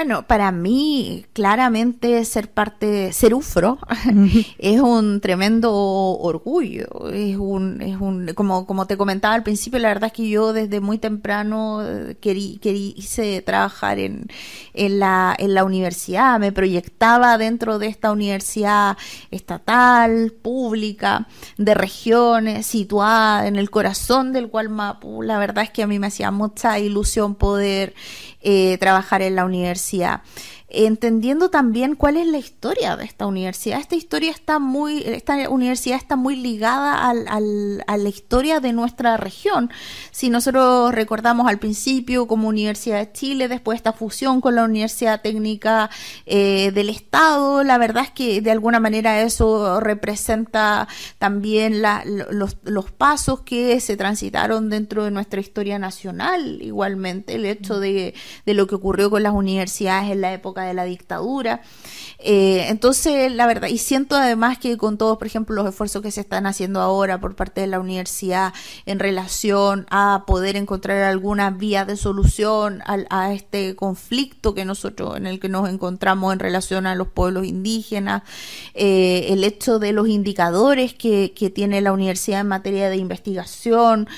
Bueno, 0.00 0.26
para 0.26 0.50
mí, 0.50 1.26
claramente 1.34 2.24
ser 2.24 2.50
parte, 2.50 3.12
ser 3.12 3.34
UFRO, 3.34 3.78
es 4.58 4.80
un 4.80 5.20
tremendo 5.20 5.74
orgullo. 5.74 7.10
Es 7.12 7.36
un, 7.36 7.82
es 7.82 8.00
un, 8.00 8.32
como, 8.34 8.64
como 8.66 8.86
te 8.86 8.96
comentaba 8.96 9.34
al 9.34 9.42
principio, 9.42 9.78
la 9.78 9.88
verdad 9.88 10.06
es 10.06 10.14
que 10.14 10.26
yo 10.26 10.54
desde 10.54 10.80
muy 10.80 10.96
temprano 10.96 11.82
eh, 11.86 12.16
querí, 12.18 12.56
quise 12.62 13.42
trabajar 13.42 13.98
en, 13.98 14.28
en, 14.72 15.00
la, 15.00 15.36
en 15.38 15.52
la 15.52 15.64
universidad, 15.64 16.40
me 16.40 16.50
proyectaba 16.50 17.36
dentro 17.36 17.78
de 17.78 17.88
esta 17.88 18.10
universidad 18.10 18.96
estatal, 19.30 20.32
pública, 20.32 21.28
de 21.58 21.74
regiones, 21.74 22.64
situada 22.64 23.46
en 23.46 23.56
el 23.56 23.68
corazón 23.68 24.32
del 24.32 24.46
Gualmapu. 24.46 25.22
La 25.22 25.38
verdad 25.38 25.64
es 25.64 25.70
que 25.70 25.82
a 25.82 25.86
mí 25.86 25.98
me 25.98 26.06
hacía 26.06 26.30
mucha 26.30 26.78
ilusión 26.78 27.34
poder 27.34 27.92
eh, 28.40 28.78
trabajar 28.78 29.22
en 29.22 29.36
la 29.36 29.44
universidad 29.44 30.22
entendiendo 30.70 31.50
también 31.50 31.94
cuál 31.96 32.16
es 32.16 32.26
la 32.26 32.38
historia 32.38 32.96
de 32.96 33.04
esta 33.04 33.26
universidad. 33.26 33.80
Esta 33.80 33.96
historia 33.96 34.30
está 34.30 34.58
muy, 34.58 35.02
esta 35.04 35.48
universidad 35.48 35.96
está 35.96 36.16
muy 36.16 36.36
ligada 36.36 37.08
al, 37.08 37.26
al, 37.28 37.84
a 37.86 37.96
la 37.96 38.08
historia 38.08 38.60
de 38.60 38.72
nuestra 38.72 39.16
región. 39.16 39.70
Si 40.10 40.30
nosotros 40.30 40.94
recordamos 40.94 41.48
al 41.48 41.58
principio 41.58 42.26
como 42.26 42.48
Universidad 42.48 42.98
de 42.98 43.12
Chile, 43.12 43.48
después 43.48 43.76
esta 43.76 43.92
fusión 43.92 44.40
con 44.40 44.54
la 44.54 44.64
Universidad 44.64 45.22
Técnica 45.22 45.90
eh, 46.26 46.70
del 46.72 46.88
Estado, 46.88 47.62
la 47.64 47.78
verdad 47.78 48.04
es 48.04 48.10
que 48.10 48.40
de 48.40 48.50
alguna 48.50 48.80
manera 48.80 49.22
eso 49.22 49.80
representa 49.80 50.88
también 51.18 51.82
la, 51.82 52.04
los, 52.04 52.56
los 52.64 52.90
pasos 52.90 53.40
que 53.40 53.80
se 53.80 53.96
transitaron 53.96 54.70
dentro 54.70 55.04
de 55.04 55.10
nuestra 55.10 55.40
historia 55.40 55.78
nacional. 55.78 56.60
Igualmente, 56.62 57.34
el 57.34 57.46
hecho 57.46 57.80
de, 57.80 58.14
de 58.46 58.54
lo 58.54 58.66
que 58.66 58.74
ocurrió 58.74 59.10
con 59.10 59.22
las 59.22 59.32
universidades 59.32 60.10
en 60.10 60.20
la 60.20 60.32
época 60.32 60.59
de 60.64 60.74
la 60.74 60.84
dictadura. 60.84 61.62
Eh, 62.18 62.66
entonces, 62.68 63.32
la 63.32 63.46
verdad, 63.46 63.68
y 63.68 63.78
siento 63.78 64.14
además 64.14 64.58
que 64.58 64.76
con 64.76 64.98
todos, 64.98 65.16
por 65.16 65.26
ejemplo, 65.26 65.54
los 65.54 65.68
esfuerzos 65.68 66.02
que 66.02 66.10
se 66.10 66.20
están 66.20 66.46
haciendo 66.46 66.80
ahora 66.80 67.20
por 67.20 67.34
parte 67.34 67.62
de 67.62 67.66
la 67.66 67.80
universidad 67.80 68.52
en 68.84 68.98
relación 68.98 69.86
a 69.90 70.24
poder 70.26 70.56
encontrar 70.56 71.02
alguna 71.02 71.50
vía 71.50 71.84
de 71.84 71.96
solución 71.96 72.82
a, 72.86 73.32
este 73.32 73.74
conflicto 73.74 74.54
que 74.54 74.64
nosotros, 74.64 75.16
en 75.16 75.26
el 75.26 75.40
que 75.40 75.48
nos 75.48 75.68
encontramos 75.68 76.32
en 76.32 76.38
relación 76.38 76.86
a 76.86 76.94
los 76.94 77.08
pueblos 77.08 77.46
indígenas, 77.46 78.22
eh, 78.74 79.26
el 79.30 79.44
hecho 79.44 79.78
de 79.78 79.92
los 79.92 80.08
indicadores 80.08 80.94
que 80.94 81.52
tiene 81.54 81.80
la 81.80 81.92
universidad 81.92 82.40
en 82.40 82.48
materia 82.48 82.90
de 82.90 82.96
investigación, 82.96 84.08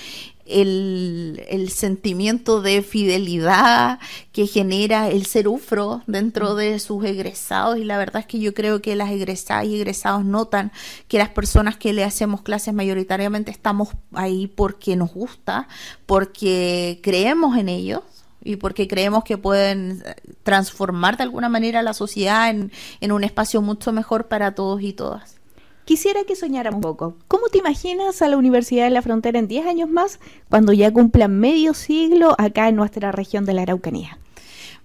el, 0.46 1.70
sentimiento 1.70 2.62
de 2.62 2.82
fidelidad 2.82 3.98
que 4.32 4.46
genera 4.46 5.08
el 5.08 5.26
ser 5.26 5.48
UFRO 5.48 6.02
dentro 6.06 6.54
de 6.54 6.78
sus 6.78 7.04
egresados 7.04 7.78
y 7.78 7.84
la 7.84 7.98
verdad 7.98 8.20
es 8.20 8.26
que 8.26 8.38
yo 8.38 8.54
creo 8.54 8.82
que 8.82 8.96
las 8.96 9.10
egresadas 9.10 9.66
y 9.66 9.76
egresados 9.76 10.24
notan 10.24 10.72
que 11.08 11.18
las 11.18 11.30
personas 11.30 11.76
que 11.76 11.92
le 11.92 12.04
hacemos 12.04 12.42
clases 12.42 12.74
mayoritariamente 12.74 13.50
estamos 13.50 13.90
ahí 14.12 14.46
porque 14.46 14.96
nos 14.96 15.12
gusta, 15.12 15.68
porque 16.06 17.00
creemos 17.02 17.56
en 17.56 17.68
ellos 17.68 18.02
y 18.44 18.56
porque 18.56 18.88
creemos 18.88 19.24
que 19.24 19.38
pueden 19.38 20.02
transformar 20.42 21.16
de 21.16 21.22
alguna 21.22 21.48
manera 21.48 21.82
la 21.82 21.94
sociedad 21.94 22.50
en, 22.50 22.72
en 23.00 23.12
un 23.12 23.24
espacio 23.24 23.62
mucho 23.62 23.92
mejor 23.92 24.26
para 24.26 24.54
todos 24.54 24.82
y 24.82 24.92
todas. 24.92 25.41
Quisiera 25.84 26.24
que 26.24 26.36
soñáramos 26.36 26.76
un 26.76 26.82
poco. 26.82 27.16
¿Cómo 27.26 27.48
te 27.48 27.58
imaginas 27.58 28.22
a 28.22 28.28
la 28.28 28.36
Universidad 28.36 28.84
de 28.84 28.90
la 28.90 29.02
Frontera 29.02 29.38
en 29.38 29.48
10 29.48 29.66
años 29.66 29.90
más, 29.90 30.20
cuando 30.48 30.72
ya 30.72 30.92
cumpla 30.92 31.26
medio 31.26 31.74
siglo 31.74 32.36
acá 32.38 32.68
en 32.68 32.76
nuestra 32.76 33.10
región 33.10 33.44
de 33.44 33.54
la 33.54 33.62
Araucanía? 33.62 34.18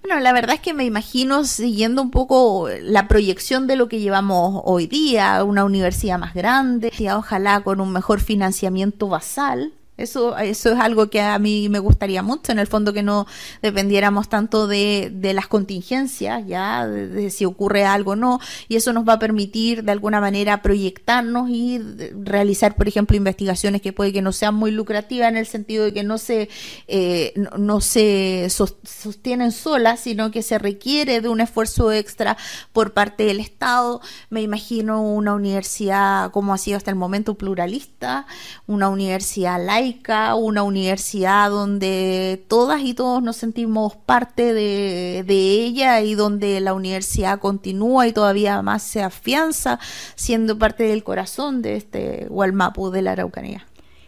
Bueno, 0.01 0.19
la 0.19 0.33
verdad 0.33 0.55
es 0.55 0.61
que 0.61 0.73
me 0.73 0.85
imagino 0.85 1.43
siguiendo 1.43 2.01
un 2.01 2.11
poco 2.11 2.69
la 2.81 3.07
proyección 3.07 3.67
de 3.67 3.75
lo 3.75 3.89
que 3.89 3.99
llevamos 3.99 4.61
hoy 4.65 4.87
día, 4.87 5.43
una 5.43 5.65
universidad 5.65 6.17
más 6.17 6.33
grande, 6.33 6.91
ojalá 7.15 7.61
con 7.61 7.81
un 7.81 7.91
mejor 7.91 8.19
financiamiento 8.19 9.07
basal, 9.07 9.73
eso, 9.97 10.37
eso 10.37 10.71
es 10.71 10.79
algo 10.79 11.09
que 11.09 11.21
a 11.21 11.37
mí 11.39 11.69
me 11.69 11.79
gustaría 11.79 12.21
mucho, 12.21 12.51
en 12.51 12.59
el 12.59 12.67
fondo 12.67 12.93
que 12.93 13.03
no 13.03 13.27
dependiéramos 13.61 14.29
tanto 14.29 14.67
de, 14.67 15.11
de 15.13 15.33
las 15.33 15.47
contingencias, 15.47 16.45
ya, 16.47 16.87
de, 16.87 17.29
si 17.29 17.45
ocurre 17.45 17.83
algo 17.85 18.11
o 18.11 18.15
no, 18.15 18.39
y 18.67 18.75
eso 18.75 18.93
nos 18.93 19.07
va 19.07 19.13
a 19.13 19.19
permitir 19.19 19.83
de 19.83 19.91
alguna 19.91 20.21
manera 20.21 20.61
proyectarnos 20.61 21.49
y 21.49 21.81
realizar, 22.23 22.75
por 22.75 22.87
ejemplo, 22.87 23.17
investigaciones 23.17 23.81
que 23.81 23.93
puede 23.93 24.13
que 24.13 24.21
no 24.21 24.31
sean 24.31 24.55
muy 24.55 24.71
lucrativas 24.71 25.29
en 25.29 25.37
el 25.37 25.47
sentido 25.47 25.85
de 25.85 25.93
que 25.93 26.03
no 26.03 26.17
se, 26.17 26.49
eh, 26.87 27.33
no, 27.57 27.81
se 27.81 28.47
sostienen 28.49 29.51
solas, 29.51 29.99
sino 29.99 30.31
que 30.31 30.43
se 30.43 30.59
requiere 30.59 31.21
de 31.21 31.29
un 31.29 31.41
esfuerzo 31.41 31.91
extra 31.91 32.37
por 32.71 32.93
parte 32.93 33.25
del 33.25 33.39
Estado. 33.39 34.01
Me 34.29 34.41
imagino 34.41 35.01
una 35.01 35.33
universidad 35.33 36.31
como 36.31 36.53
ha 36.53 36.57
sido 36.57 36.77
hasta 36.77 36.91
el 36.91 36.97
momento 36.97 37.35
pluralista, 37.35 38.27
una 38.67 38.89
universidad 38.89 39.63
laica, 39.63 39.86
una 40.35 40.63
universidad 40.63 41.49
donde 41.49 42.43
todas 42.47 42.81
y 42.81 42.93
todos 42.93 43.21
nos 43.21 43.37
sentimos 43.37 43.95
parte 43.95 44.53
de, 44.53 45.23
ella 45.27 46.01
y 46.01 46.15
donde 46.15 46.59
la 46.59 46.73
universidad 46.73 47.39
continúa 47.39 48.07
y 48.07 48.13
todavía 48.13 48.61
más 48.61 48.83
se 48.83 49.03
afianza 49.03 49.79
siendo 50.15 50.57
parte 50.57 50.83
del 50.83 51.03
corazón 51.03 51.61
de 51.61 51.75
este 51.75 52.27
Gualmapu 52.29 52.89
de 52.89 53.01
la 53.01 53.11
Araucanía. 53.11 53.65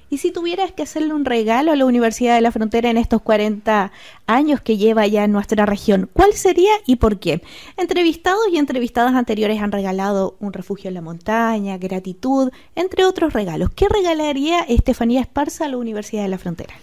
Y 0.09 0.17
si 0.17 0.31
tuvieras 0.31 0.71
que 0.71 0.83
hacerle 0.83 1.13
un 1.13 1.25
regalo 1.25 1.71
a 1.71 1.75
la 1.75 1.85
Universidad 1.85 2.35
de 2.35 2.41
la 2.41 2.51
Frontera 2.51 2.89
en 2.89 2.97
estos 2.97 3.21
40 3.21 3.91
años 4.25 4.61
que 4.61 4.77
lleva 4.77 5.05
ya 5.07 5.23
en 5.23 5.31
nuestra 5.31 5.65
región, 5.65 6.09
¿cuál 6.11 6.33
sería 6.33 6.71
y 6.85 6.95
por 6.95 7.19
qué? 7.19 7.41
Entrevistados 7.77 8.43
y 8.51 8.57
entrevistadas 8.57 9.13
anteriores 9.13 9.61
han 9.61 9.71
regalado 9.71 10.35
un 10.39 10.53
refugio 10.53 10.87
en 10.87 10.95
la 10.95 11.01
montaña, 11.01 11.77
gratitud, 11.77 12.51
entre 12.75 13.05
otros 13.05 13.33
regalos. 13.33 13.69
¿Qué 13.71 13.87
regalaría 13.87 14.61
Estefanía 14.61 15.21
Esparza 15.21 15.65
a 15.65 15.69
la 15.69 15.77
Universidad 15.77 16.23
de 16.23 16.29
la 16.29 16.37
Frontera? 16.37 16.73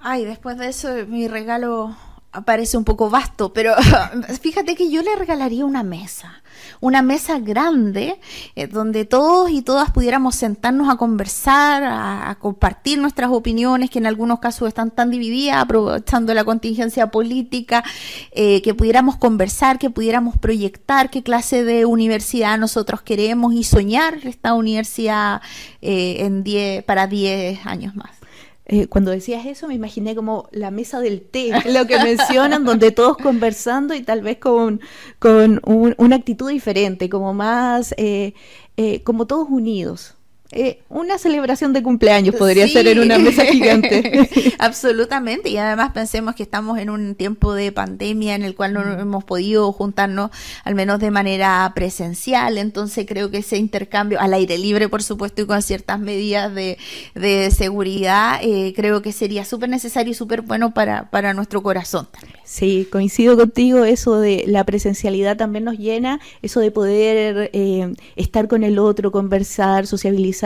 Ay, 0.00 0.24
después 0.24 0.58
de 0.58 0.68
eso 0.68 0.88
mi 1.06 1.28
regalo 1.28 1.96
parece 2.42 2.76
un 2.76 2.84
poco 2.84 3.10
vasto, 3.10 3.52
pero 3.52 3.74
fíjate 4.40 4.74
que 4.74 4.90
yo 4.90 5.02
le 5.02 5.14
regalaría 5.16 5.64
una 5.64 5.82
mesa, 5.82 6.42
una 6.80 7.02
mesa 7.02 7.38
grande 7.38 8.18
eh, 8.56 8.66
donde 8.66 9.04
todos 9.04 9.50
y 9.50 9.62
todas 9.62 9.90
pudiéramos 9.90 10.34
sentarnos 10.34 10.88
a 10.88 10.96
conversar, 10.96 11.82
a, 11.84 12.36
compartir 12.40 12.98
nuestras 12.98 13.30
opiniones, 13.30 13.90
que 13.90 13.98
en 13.98 14.06
algunos 14.06 14.40
casos 14.40 14.68
están 14.68 14.90
tan 14.90 15.10
divididas, 15.10 15.58
aprovechando 15.58 16.34
la 16.34 16.44
contingencia 16.44 17.10
política, 17.10 17.84
eh, 18.32 18.60
que 18.62 18.74
pudiéramos 18.74 19.16
conversar, 19.16 19.78
que 19.78 19.90
pudiéramos 19.90 20.36
proyectar 20.38 21.10
qué 21.10 21.22
clase 21.22 21.64
de 21.64 21.86
universidad 21.86 22.58
nosotros 22.58 23.02
queremos 23.02 23.54
y 23.54 23.64
soñar 23.64 24.18
esta 24.24 24.54
universidad 24.54 25.40
eh, 25.80 26.16
en 26.20 26.42
diez, 26.42 26.82
para 26.84 27.06
10 27.06 27.66
años 27.66 27.94
más. 27.94 28.23
Eh, 28.66 28.86
cuando 28.86 29.10
decías 29.10 29.44
eso 29.44 29.68
me 29.68 29.74
imaginé 29.74 30.14
como 30.14 30.48
la 30.50 30.70
mesa 30.70 31.00
del 31.00 31.20
té, 31.20 31.50
lo 31.70 31.86
que 31.86 31.98
mencionan, 31.98 32.64
donde 32.64 32.92
todos 32.92 33.18
conversando 33.18 33.94
y 33.94 34.02
tal 34.02 34.22
vez 34.22 34.38
con, 34.38 34.80
con 35.18 35.60
una 35.64 36.16
actitud 36.16 36.50
diferente, 36.50 37.10
como 37.10 37.34
más, 37.34 37.94
eh, 37.98 38.32
eh, 38.76 39.02
como 39.02 39.26
todos 39.26 39.48
unidos. 39.50 40.16
Eh, 40.56 40.84
una 40.88 41.18
celebración 41.18 41.72
de 41.72 41.82
cumpleaños 41.82 42.36
podría 42.36 42.68
ser 42.68 42.86
en 42.86 43.00
una 43.00 43.18
mesa 43.18 43.44
gigante. 43.44 44.54
Absolutamente, 44.60 45.48
y 45.48 45.56
además 45.56 45.90
pensemos 45.92 46.36
que 46.36 46.44
estamos 46.44 46.78
en 46.78 46.90
un 46.90 47.16
tiempo 47.16 47.54
de 47.54 47.72
pandemia 47.72 48.36
en 48.36 48.44
el 48.44 48.54
cual 48.54 48.72
no 48.72 48.82
hemos 49.00 49.24
podido 49.24 49.72
juntarnos 49.72 50.30
al 50.62 50.76
menos 50.76 51.00
de 51.00 51.10
manera 51.10 51.72
presencial, 51.74 52.56
entonces 52.58 53.04
creo 53.04 53.32
que 53.32 53.38
ese 53.38 53.56
intercambio 53.56 54.20
al 54.20 54.32
aire 54.32 54.56
libre, 54.56 54.88
por 54.88 55.02
supuesto, 55.02 55.42
y 55.42 55.46
con 55.46 55.60
ciertas 55.60 55.98
medidas 55.98 56.54
de, 56.54 56.78
de 57.16 57.50
seguridad, 57.50 58.38
eh, 58.40 58.72
creo 58.76 59.02
que 59.02 59.10
sería 59.10 59.44
súper 59.44 59.68
necesario 59.68 60.12
y 60.12 60.14
súper 60.14 60.42
bueno 60.42 60.72
para, 60.72 61.10
para 61.10 61.34
nuestro 61.34 61.64
corazón 61.64 62.06
también. 62.12 62.38
Sí, 62.44 62.86
coincido 62.92 63.36
contigo, 63.36 63.84
eso 63.84 64.20
de 64.20 64.44
la 64.46 64.62
presencialidad 64.62 65.36
también 65.36 65.64
nos 65.64 65.78
llena, 65.78 66.20
eso 66.42 66.60
de 66.60 66.70
poder 66.70 67.50
eh, 67.52 67.92
estar 68.14 68.46
con 68.46 68.62
el 68.62 68.78
otro, 68.78 69.10
conversar, 69.10 69.88
sociabilizar 69.88 70.43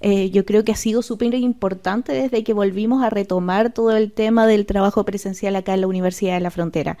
eh, 0.00 0.30
yo 0.30 0.44
creo 0.44 0.64
que 0.64 0.72
ha 0.72 0.76
sido 0.76 1.02
súper 1.02 1.34
importante 1.34 2.12
desde 2.12 2.44
que 2.44 2.52
volvimos 2.52 3.02
a 3.02 3.10
retomar 3.10 3.72
todo 3.72 3.96
el 3.96 4.12
tema 4.12 4.46
del 4.46 4.66
trabajo 4.66 5.04
presencial 5.04 5.56
acá 5.56 5.74
en 5.74 5.80
la 5.82 5.86
Universidad 5.86 6.34
de 6.34 6.40
la 6.40 6.50
Frontera. 6.50 6.98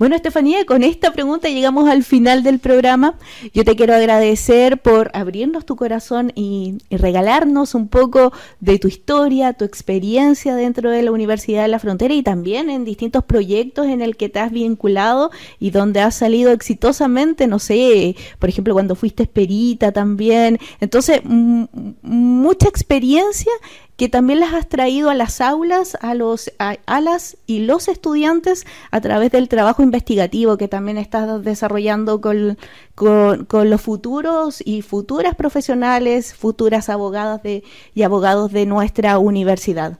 Bueno, 0.00 0.16
Estefanía, 0.16 0.64
con 0.64 0.82
esta 0.82 1.12
pregunta 1.12 1.50
llegamos 1.50 1.86
al 1.86 2.04
final 2.04 2.42
del 2.42 2.58
programa. 2.58 3.16
Yo 3.52 3.66
te 3.66 3.76
quiero 3.76 3.94
agradecer 3.94 4.80
por 4.80 5.10
abrirnos 5.12 5.66
tu 5.66 5.76
corazón 5.76 6.32
y, 6.34 6.78
regalarnos 6.90 7.74
un 7.74 7.86
poco 7.86 8.32
de 8.60 8.78
tu 8.78 8.88
historia, 8.88 9.52
tu 9.52 9.66
experiencia 9.66 10.54
dentro 10.54 10.90
de 10.90 11.02
la 11.02 11.12
Universidad 11.12 11.60
de 11.60 11.68
la 11.68 11.78
Frontera 11.78 12.14
y 12.14 12.22
también 12.22 12.70
en 12.70 12.86
distintos 12.86 13.24
proyectos 13.24 13.88
en 13.88 14.00
el 14.00 14.16
que 14.16 14.30
te 14.30 14.38
has 14.38 14.52
vinculado 14.52 15.32
y 15.58 15.70
donde 15.70 16.00
has 16.00 16.14
salido 16.14 16.50
exitosamente, 16.50 17.46
no 17.46 17.58
sé, 17.58 18.16
por 18.38 18.48
ejemplo, 18.48 18.72
cuando 18.72 18.94
fuiste 18.94 19.26
perita 19.26 19.92
también. 19.92 20.58
Entonces, 20.80 21.20
mucha 21.26 22.68
experiencia 22.68 23.52
que 24.00 24.08
también 24.08 24.40
las 24.40 24.54
has 24.54 24.66
traído 24.66 25.10
a 25.10 25.14
las 25.14 25.42
aulas, 25.42 25.98
a, 26.00 26.14
los, 26.14 26.50
a, 26.58 27.00
las 27.02 27.36
y 27.46 27.58
los 27.66 27.86
estudiantes 27.86 28.64
a 28.90 29.02
través 29.02 29.30
del 29.30 29.46
trabajo 29.46 29.82
investigativo 29.82 30.56
que 30.56 30.68
también 30.68 30.96
estás 30.96 31.44
desarrollando 31.44 32.22
con, 32.22 32.56
con, 32.94 33.68
los 33.68 33.82
futuros 33.82 34.62
y 34.64 34.80
futuras 34.80 35.34
profesionales, 35.34 36.32
futuras 36.32 36.88
abogadas 36.88 37.42
de, 37.42 37.62
y 37.94 38.02
abogados 38.02 38.50
de 38.52 38.64
nuestra 38.64 39.18
universidad. 39.18 39.98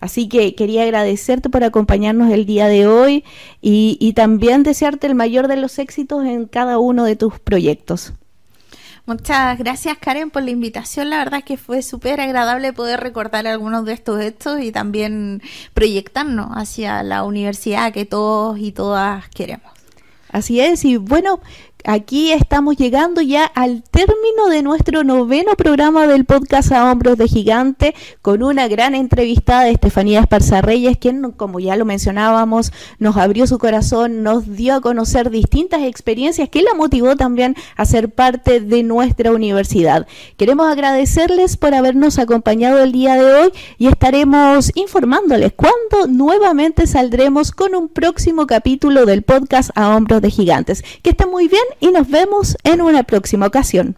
Así 0.00 0.26
que 0.26 0.54
quería 0.54 0.84
agradecerte 0.84 1.50
por 1.50 1.64
acompañarnos 1.64 2.32
el 2.32 2.46
día 2.46 2.66
de 2.68 2.86
hoy 2.86 3.24
y, 3.60 3.98
y 4.00 4.14
también 4.14 4.62
desearte 4.62 5.06
el 5.06 5.14
mayor 5.14 5.48
de 5.48 5.56
los 5.56 5.78
éxitos 5.78 6.24
en 6.24 6.46
cada 6.46 6.78
uno 6.78 7.04
de 7.04 7.16
tus 7.16 7.38
proyectos. 7.40 8.14
Muchas 9.06 9.58
gracias 9.58 9.98
Karen 9.98 10.30
por 10.30 10.42
la 10.42 10.50
invitación. 10.50 11.10
La 11.10 11.18
verdad 11.18 11.40
es 11.40 11.44
que 11.44 11.58
fue 11.58 11.82
súper 11.82 12.20
agradable 12.20 12.72
poder 12.72 13.00
recordar 13.00 13.46
algunos 13.46 13.84
de 13.84 13.92
estos 13.92 14.18
hechos 14.20 14.60
y 14.60 14.72
también 14.72 15.42
proyectarnos 15.74 16.48
hacia 16.52 17.02
la 17.02 17.22
universidad 17.24 17.92
que 17.92 18.06
todos 18.06 18.58
y 18.58 18.72
todas 18.72 19.28
queremos. 19.28 19.70
Así 20.30 20.58
es, 20.60 20.86
y 20.86 20.96
bueno, 20.96 21.40
Aquí 21.86 22.32
estamos 22.32 22.78
llegando 22.78 23.20
ya 23.20 23.44
al 23.44 23.82
término 23.82 24.48
de 24.48 24.62
nuestro 24.62 25.04
noveno 25.04 25.54
programa 25.54 26.06
del 26.06 26.24
podcast 26.24 26.72
A 26.72 26.90
Hombros 26.90 27.18
de 27.18 27.28
Gigante 27.28 27.94
con 28.22 28.42
una 28.42 28.68
gran 28.68 28.94
entrevistada 28.94 29.64
de 29.64 29.72
Estefanía 29.72 30.20
Esparza 30.20 30.62
Reyes, 30.62 30.96
quien, 30.96 31.32
como 31.32 31.60
ya 31.60 31.76
lo 31.76 31.84
mencionábamos, 31.84 32.72
nos 32.98 33.18
abrió 33.18 33.46
su 33.46 33.58
corazón, 33.58 34.22
nos 34.22 34.56
dio 34.56 34.76
a 34.76 34.80
conocer 34.80 35.28
distintas 35.28 35.82
experiencias 35.82 36.48
que 36.48 36.62
la 36.62 36.72
motivó 36.72 37.16
también 37.16 37.54
a 37.76 37.84
ser 37.84 38.08
parte 38.08 38.60
de 38.60 38.82
nuestra 38.82 39.30
universidad. 39.32 40.06
Queremos 40.38 40.72
agradecerles 40.72 41.58
por 41.58 41.74
habernos 41.74 42.18
acompañado 42.18 42.82
el 42.82 42.92
día 42.92 43.16
de 43.16 43.34
hoy 43.34 43.52
y 43.76 43.88
estaremos 43.88 44.72
informándoles 44.74 45.52
cuándo 45.52 46.06
nuevamente 46.08 46.86
saldremos 46.86 47.50
con 47.50 47.74
un 47.74 47.90
próximo 47.90 48.46
capítulo 48.46 49.04
del 49.04 49.22
podcast 49.22 49.68
A 49.74 49.94
Hombros 49.94 50.22
de 50.22 50.30
Gigantes. 50.30 50.82
Que 51.02 51.10
estén 51.10 51.30
muy 51.30 51.46
bien 51.46 51.62
y 51.80 51.88
nos 51.88 52.08
vemos 52.08 52.56
en 52.64 52.80
una 52.80 53.02
próxima 53.02 53.46
ocasión. 53.46 53.96